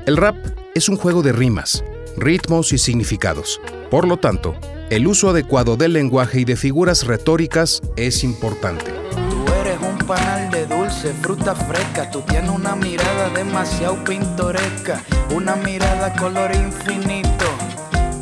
[0.08, 0.36] El rap
[0.74, 1.84] es un juego de rimas,
[2.18, 3.62] ritmos y significados.
[3.94, 4.56] Por lo tanto,
[4.90, 8.92] el uso adecuado del lenguaje y de figuras retóricas es importante.
[9.12, 12.10] Tú eres un panal de dulce, fruta fresca.
[12.10, 15.04] Tú tienes una mirada demasiado pintoresca,
[15.36, 17.46] una mirada color infinito.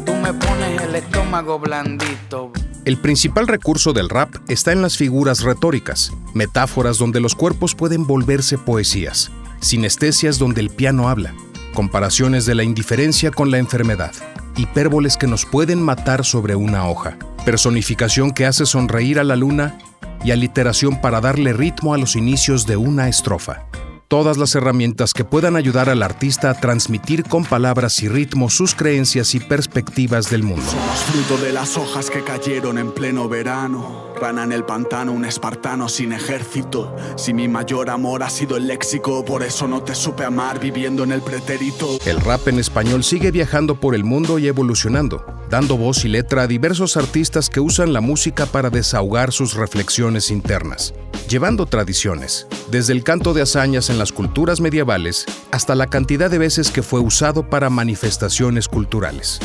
[0.05, 2.51] Tú me pones el estómago blandito.
[2.83, 8.05] El principal recurso del rap está en las figuras retóricas, metáforas donde los cuerpos pueden
[8.05, 11.33] volverse poesías, sinestesias donde el piano habla,
[11.73, 14.11] comparaciones de la indiferencia con la enfermedad,
[14.57, 19.77] hipérboles que nos pueden matar sobre una hoja, personificación que hace sonreír a la luna
[20.23, 23.65] y aliteración para darle ritmo a los inicios de una estrofa.
[24.11, 28.75] Todas las herramientas que puedan ayudar al artista a transmitir con palabras y ritmo sus
[28.75, 30.69] creencias y perspectivas del mundo.
[30.69, 34.11] Somos fruto de las hojas que cayeron en pleno verano.
[34.19, 36.93] Rana en el pantano, un espartano sin ejército.
[37.15, 41.05] Si mi mayor amor ha sido el léxico, por eso no te supe amar viviendo
[41.05, 41.97] en el pretérito.
[42.05, 46.43] El rap en español sigue viajando por el mundo y evolucionando, dando voz y letra
[46.43, 50.93] a diversos artistas que usan la música para desahogar sus reflexiones internas,
[51.27, 56.39] llevando tradiciones, desde el canto de hazañas en las culturas medievales hasta la cantidad de
[56.39, 59.39] veces que fue usado para manifestaciones culturales.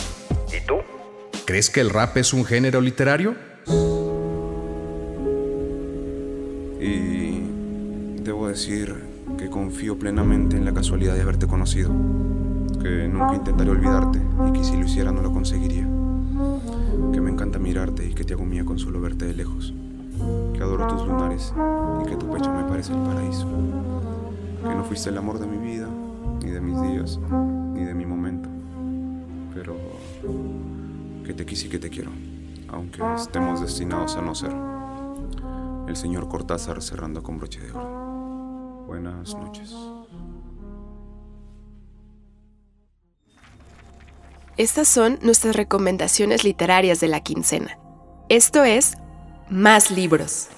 [0.49, 0.77] ¿Y tú?
[1.45, 3.35] ¿Crees que el rap es un género literario?
[6.81, 7.43] Y
[8.23, 8.95] debo decir
[9.37, 11.91] que confío plenamente en la casualidad de haberte conocido,
[12.81, 15.87] que nunca intentaré olvidarte y que si lo hiciera no lo conseguiría,
[17.13, 19.75] que me encanta mirarte y que te hago mía con solo verte de lejos,
[20.55, 21.53] que adoro tus lunares
[22.03, 23.47] y que tu pecho me parece el paraíso,
[24.63, 25.89] que no fuiste el amor de mi vida,
[26.43, 27.19] ni de mis días,
[27.75, 28.49] ni de mi momento,
[29.55, 29.77] pero
[31.25, 32.11] que te quise y que te quiero,
[32.69, 34.53] aunque estemos destinados a no ser.
[35.89, 38.85] El señor Cortázar cerrando con broche de oro.
[38.87, 39.75] Buenas noches.
[44.57, 47.79] Estas son nuestras recomendaciones literarias de la quincena.
[48.29, 48.97] Esto es
[49.49, 50.49] Más libros.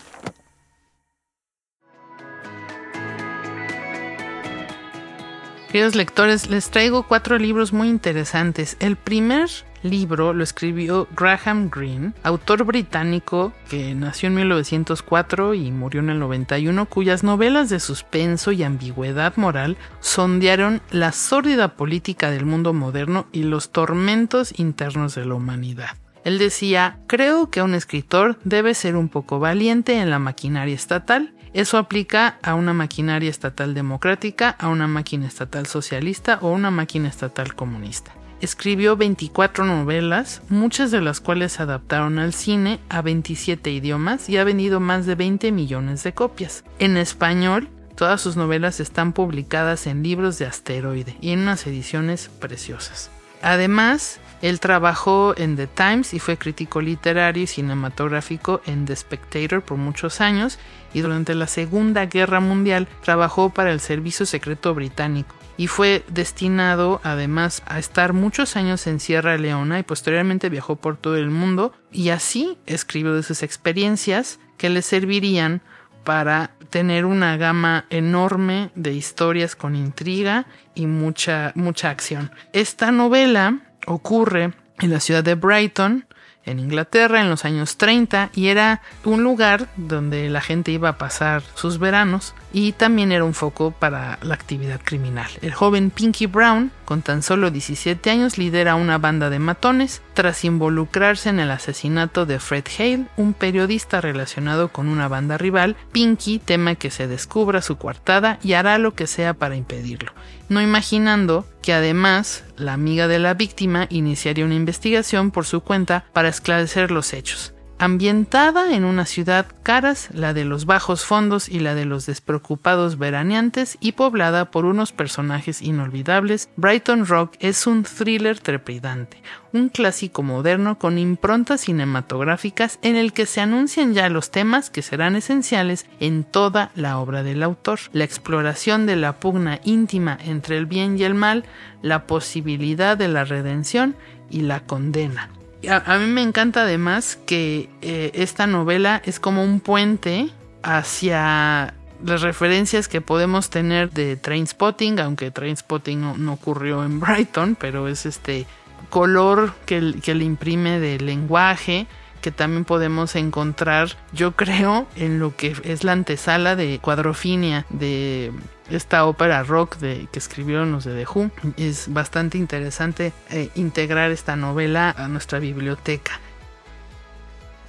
[5.68, 8.78] Queridos lectores, les traigo cuatro libros muy interesantes.
[8.80, 9.50] El primer
[9.82, 16.20] libro lo escribió Graham Greene, autor británico que nació en 1904 y murió en el
[16.20, 23.26] 91, cuyas novelas de suspenso y ambigüedad moral sondearon la sórdida política del mundo moderno
[23.30, 25.90] y los tormentos internos de la humanidad.
[26.24, 31.34] Él decía, creo que un escritor debe ser un poco valiente en la maquinaria estatal
[31.58, 37.08] eso aplica a una maquinaria estatal democrática, a una máquina estatal socialista o una máquina
[37.08, 38.12] estatal comunista.
[38.40, 44.36] Escribió 24 novelas, muchas de las cuales se adaptaron al cine a 27 idiomas y
[44.36, 46.62] ha vendido más de 20 millones de copias.
[46.78, 52.30] En español, todas sus novelas están publicadas en libros de asteroide y en unas ediciones
[52.38, 53.10] preciosas.
[53.42, 59.62] Además, él trabajó en The Times y fue crítico literario y cinematográfico en The Spectator
[59.62, 60.58] por muchos años
[60.94, 67.00] y durante la Segunda Guerra Mundial trabajó para el Servicio Secreto Británico y fue destinado
[67.02, 71.72] además a estar muchos años en Sierra Leona y posteriormente viajó por todo el mundo
[71.90, 75.60] y así escribió de sus experiencias que le servirían
[76.04, 82.30] para tener una gama enorme de historias con intriga y mucha mucha acción.
[82.52, 86.06] Esta novela ocurre en la ciudad de Brighton,
[86.44, 90.98] en Inglaterra, en los años 30, y era un lugar donde la gente iba a
[90.98, 95.28] pasar sus veranos y también era un foco para la actividad criminal.
[95.42, 100.44] El joven Pinky Brown, con tan solo 17 años, lidera una banda de matones tras
[100.44, 105.76] involucrarse en el asesinato de Fred Hale, un periodista relacionado con una banda rival.
[105.92, 110.12] Pinky teme que se descubra su coartada y hará lo que sea para impedirlo,
[110.48, 116.06] no imaginando que además la amiga de la víctima iniciaría una investigación por su cuenta
[116.12, 117.52] para esclarecer los hechos.
[117.80, 122.98] Ambientada en una ciudad caras, la de los bajos fondos y la de los despreocupados
[122.98, 129.22] veraneantes y poblada por unos personajes inolvidables, Brighton Rock es un thriller trepidante,
[129.52, 134.82] un clásico moderno con improntas cinematográficas en el que se anuncian ya los temas que
[134.82, 140.58] serán esenciales en toda la obra del autor, la exploración de la pugna íntima entre
[140.58, 141.44] el bien y el mal,
[141.82, 143.94] la posibilidad de la redención
[144.30, 145.30] y la condena.
[145.66, 150.30] A, mí me encanta además que eh, esta novela es como un puente
[150.62, 157.56] hacia las referencias que podemos tener de Trainspotting, aunque Trainspotting no, no ocurrió en Brighton,
[157.58, 158.46] pero es este
[158.90, 161.86] color que, le imprime de lenguaje
[162.20, 168.32] que también podemos encontrar, yo creo, en lo que es la antesala de Cuadrofinia de
[168.70, 171.30] esta ópera rock de, que escribieron los de The Who.
[171.56, 176.20] Es bastante interesante eh, integrar esta novela a nuestra biblioteca.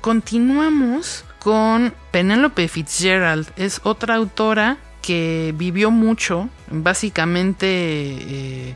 [0.01, 3.51] Continuamos con Penelope Fitzgerald.
[3.57, 6.49] Es otra autora que vivió mucho.
[6.69, 8.75] Básicamente eh,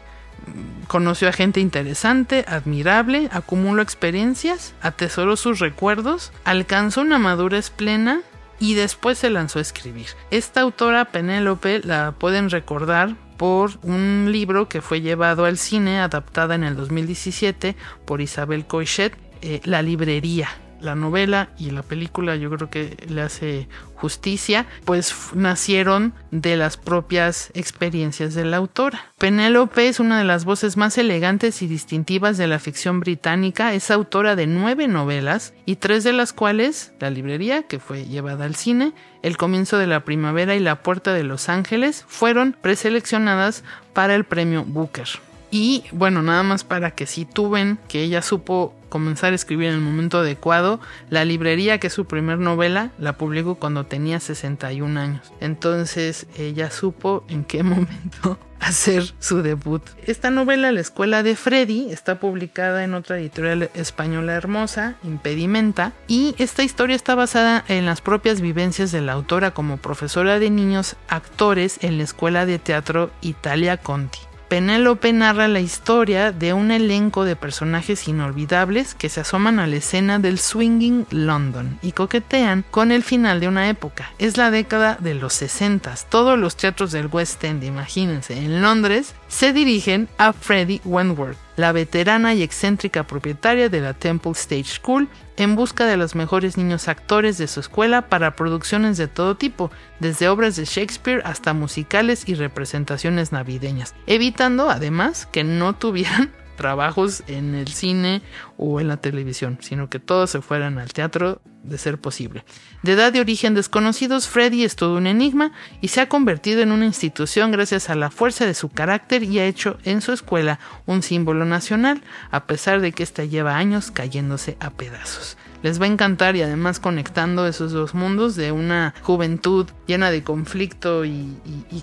[0.88, 8.22] conoció a gente interesante, admirable, acumuló experiencias, atesoró sus recuerdos, alcanzó una madurez plena
[8.60, 10.08] y después se lanzó a escribir.
[10.32, 16.56] Esta autora Penélope la pueden recordar por un libro que fue llevado al cine adaptada
[16.56, 17.76] en el 2017
[18.06, 20.50] por Isabel Coixet, eh, La librería
[20.84, 26.78] la novela y la película yo creo que le hace justicia, pues nacieron de las
[26.78, 29.14] propias experiencias de la autora.
[29.18, 33.90] Penélope es una de las voces más elegantes y distintivas de la ficción británica, es
[33.92, 38.56] autora de nueve novelas y tres de las cuales, La librería, que fue llevada al
[38.56, 43.64] cine, El comienzo de la primavera y La puerta de Los Ángeles, fueron preseleccionadas
[43.94, 45.08] para el premio Booker.
[45.54, 49.82] Y bueno, nada más para que situen que ella supo comenzar a escribir en el
[49.82, 50.80] momento adecuado.
[51.12, 55.32] La librería, que es su primer novela, la publicó cuando tenía 61 años.
[55.42, 59.84] Entonces ella supo en qué momento hacer su debut.
[60.08, 66.34] Esta novela, La Escuela de Freddy, está publicada en otra editorial española hermosa, Impedimenta, y
[66.40, 70.96] esta historia está basada en las propias vivencias de la autora como profesora de niños
[71.10, 74.18] actores en la Escuela de Teatro Italia Conti.
[74.54, 79.78] Penélope narra la historia de un elenco de personajes inolvidables que se asoman a la
[79.78, 84.12] escena del swinging London y coquetean con el final de una época.
[84.20, 85.96] Es la década de los 60.
[86.08, 91.72] Todos los teatros del West End, imagínense, en Londres, se dirigen a Freddie Wentworth, la
[91.72, 96.88] veterana y excéntrica propietaria de la Temple Stage School, en busca de los mejores niños
[96.88, 102.26] actores de su escuela para producciones de todo tipo, desde obras de Shakespeare hasta musicales
[102.28, 106.32] y representaciones navideñas, evitando además que no tuvieran
[106.64, 108.22] trabajos en el cine
[108.56, 112.46] o en la televisión, sino que todos se fueran al teatro de ser posible.
[112.84, 115.52] De edad de origen desconocidos, Freddy es todo un enigma
[115.82, 119.40] y se ha convertido en una institución gracias a la fuerza de su carácter y
[119.40, 122.02] ha hecho en su escuela un símbolo nacional,
[122.32, 125.38] a pesar de que ésta lleva años cayéndose a pedazos.
[125.64, 130.24] Les va a encantar y además conectando esos dos mundos de una juventud llena de
[130.24, 131.36] conflicto y,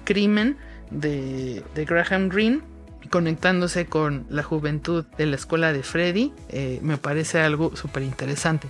[0.05, 0.57] crimen
[0.91, 2.63] de, de Graham Greene
[3.09, 8.69] conectándose con la juventud de la escuela de Freddy, eh, me parece algo súper interesante.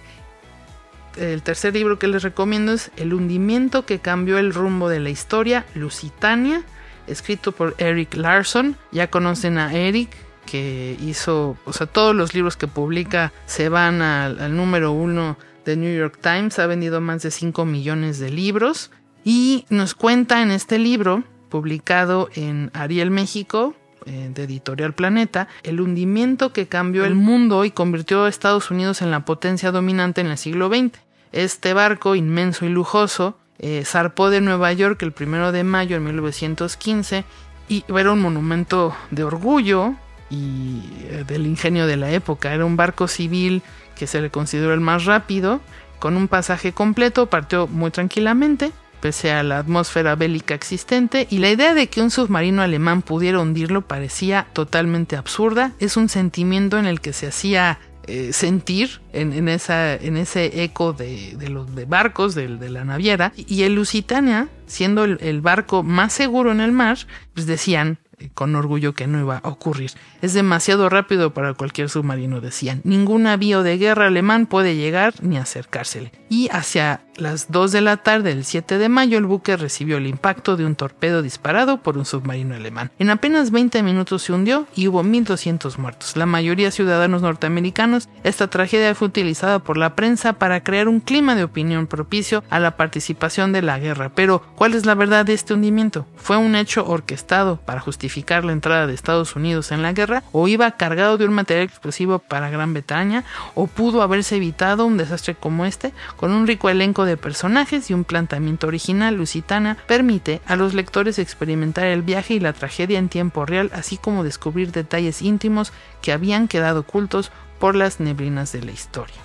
[1.17, 5.11] El tercer libro que les recomiendo es El hundimiento que cambió el rumbo de la
[5.11, 6.63] historia, Lusitania,
[7.09, 8.77] escrito por Eric Larson.
[8.93, 10.11] Ya conocen a Eric,
[10.47, 15.37] que hizo, o sea, todos los libros que publica se van al, al número uno
[15.65, 18.91] de New York Times, ha vendido más de 5 millones de libros
[19.25, 23.75] y nos cuenta en este libro, publicado en Ariel México,
[24.07, 29.03] eh, de Editorial Planeta, el hundimiento que cambió el mundo y convirtió a Estados Unidos
[29.03, 30.99] en la potencia dominante en el siglo XX.
[31.33, 36.01] Este barco inmenso y lujoso eh, zarpó de Nueva York el primero de mayo de
[36.01, 37.25] 1915
[37.69, 39.95] y era un monumento de orgullo
[40.31, 42.55] y eh, del ingenio de la época.
[42.55, 43.63] Era un barco civil
[43.97, 45.61] que se le consideró el más rápido,
[45.99, 51.51] con un pasaje completo, partió muy tranquilamente pese a la atmósfera bélica existente, y la
[51.51, 55.73] idea de que un submarino alemán pudiera hundirlo parecía totalmente absurda.
[55.79, 57.79] Es un sentimiento en el que se hacía
[58.13, 63.33] eh, sentir en, esa, en ese eco de, los barcos de, la naviera.
[63.37, 66.99] Y el Lusitania, siendo el, barco más seguro en el mar,
[67.35, 69.93] pues decían eh, con orgullo que no iba a ocurrir.
[70.23, 72.81] Es demasiado rápido para cualquier submarino, decían.
[72.85, 76.13] Ningún navío de guerra alemán puede llegar ni acercársele.
[76.29, 80.07] Y hacia las 2 de la tarde del 7 de mayo, el buque recibió el
[80.07, 82.91] impacto de un torpedo disparado por un submarino alemán.
[82.99, 88.09] En apenas 20 minutos se hundió y hubo 1.200 muertos, la mayoría ciudadanos norteamericanos.
[88.25, 92.59] Esta tragedia fue utilizada por la prensa para crear un clima de opinión propicio a
[92.59, 94.11] la participación de la guerra.
[94.15, 96.07] Pero, ¿cuál es la verdad de este hundimiento?
[96.17, 100.10] ¿Fue un hecho orquestado para justificar la entrada de Estados Unidos en la guerra?
[100.33, 103.25] ¿O iba cargado de un material explosivo para Gran Bretaña?
[103.55, 105.93] ¿O pudo haberse evitado un desastre como este?
[106.17, 111.19] Con un rico elenco de personajes y un planteamiento original, Lusitana permite a los lectores
[111.19, 116.13] experimentar el viaje y la tragedia en tiempo real, así como descubrir detalles íntimos que
[116.13, 119.17] habían quedado ocultos por las neblinas de la historia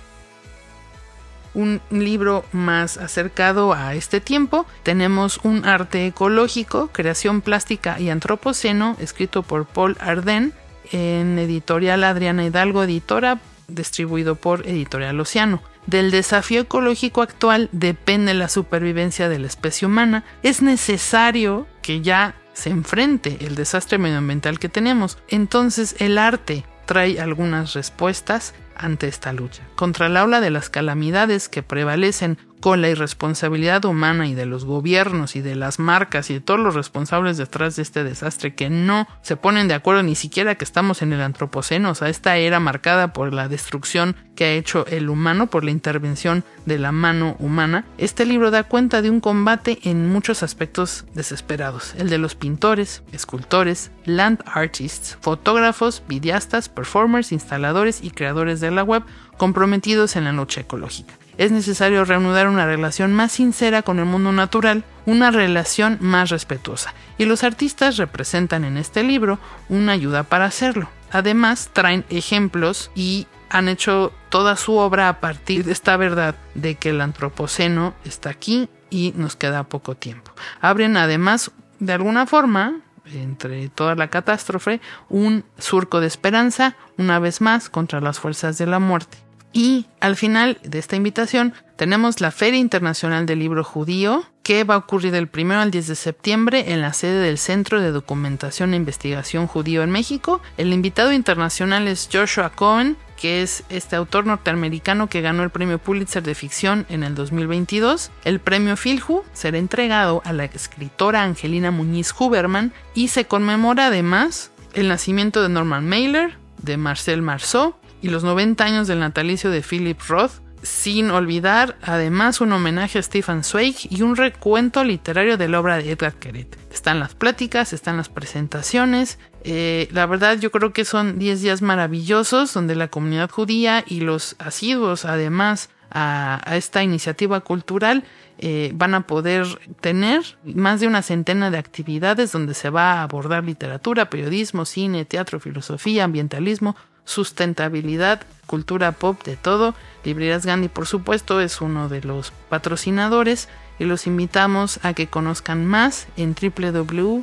[1.56, 4.66] un libro más acercado a este tiempo.
[4.82, 10.52] Tenemos un arte ecológico, creación plástica y antropoceno, escrito por Paul Arden
[10.92, 15.62] en editorial Adriana Hidalgo Editora, distribuido por Editorial Océano.
[15.86, 20.24] Del desafío ecológico actual depende la supervivencia de la especie humana.
[20.42, 25.18] Es necesario que ya se enfrente el desastre medioambiental que tenemos.
[25.28, 29.62] Entonces el arte trae algunas respuestas ante esta lucha.
[29.74, 34.64] Contra la ola de las calamidades que prevalecen con la irresponsabilidad humana y de los
[34.64, 38.70] gobiernos y de las marcas y de todos los responsables detrás de este desastre que
[38.70, 42.36] no se ponen de acuerdo ni siquiera que estamos en el antropoceno, o sea, esta
[42.36, 46.92] era marcada por la destrucción que ha hecho el humano, por la intervención de la
[46.92, 52.18] mano humana, este libro da cuenta de un combate en muchos aspectos desesperados, el de
[52.18, 59.02] los pintores, escultores, land artists, fotógrafos, videastas, performers, instaladores y creadores de la web
[59.36, 64.32] comprometidos en la lucha ecológica es necesario reanudar una relación más sincera con el mundo
[64.32, 66.94] natural, una relación más respetuosa.
[67.18, 70.88] Y los artistas representan en este libro una ayuda para hacerlo.
[71.10, 76.74] Además, traen ejemplos y han hecho toda su obra a partir de esta verdad de
[76.74, 80.32] que el antropoceno está aquí y nos queda poco tiempo.
[80.60, 82.80] Abren además, de alguna forma,
[83.12, 88.66] entre toda la catástrofe, un surco de esperanza, una vez más, contra las fuerzas de
[88.66, 89.18] la muerte.
[89.56, 94.74] Y al final de esta invitación tenemos la Feria Internacional del Libro Judío, que va
[94.74, 98.74] a ocurrir del 1 al 10 de septiembre en la sede del Centro de Documentación
[98.74, 100.42] e Investigación Judío en México.
[100.58, 105.78] El invitado internacional es Joshua Cohen, que es este autor norteamericano que ganó el premio
[105.78, 108.10] Pulitzer de ficción en el 2022.
[108.26, 114.50] El premio Filhu será entregado a la escritora Angelina Muñiz Huberman y se conmemora además
[114.74, 117.74] el nacimiento de Norman Mailer, de Marcel Marceau
[118.06, 123.02] y los 90 años del natalicio de Philip Roth, sin olvidar además un homenaje a
[123.02, 126.56] Stephen Zweig y un recuento literario de la obra de Edgar Queret.
[126.72, 129.18] Están las pláticas, están las presentaciones.
[129.42, 134.00] Eh, la verdad yo creo que son 10 días maravillosos donde la comunidad judía y
[134.00, 138.04] los asiduos además a, esta iniciativa cultural
[138.38, 139.46] eh, van a poder
[139.80, 145.04] tener más de una centena de actividades donde se va a abordar literatura, periodismo, cine,
[145.04, 146.76] teatro, filosofía, ambientalismo,
[147.06, 149.74] sustentabilidad, cultura pop, de todo.
[150.04, 153.48] Librerías Gandhi, por supuesto, es uno de los patrocinadores
[153.78, 157.22] y los invitamos a que conozcan más en www.cdijum.mx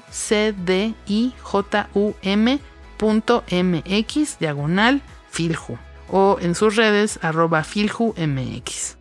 [4.40, 5.02] diagonal
[6.10, 8.98] o en sus redes arroba filjumx.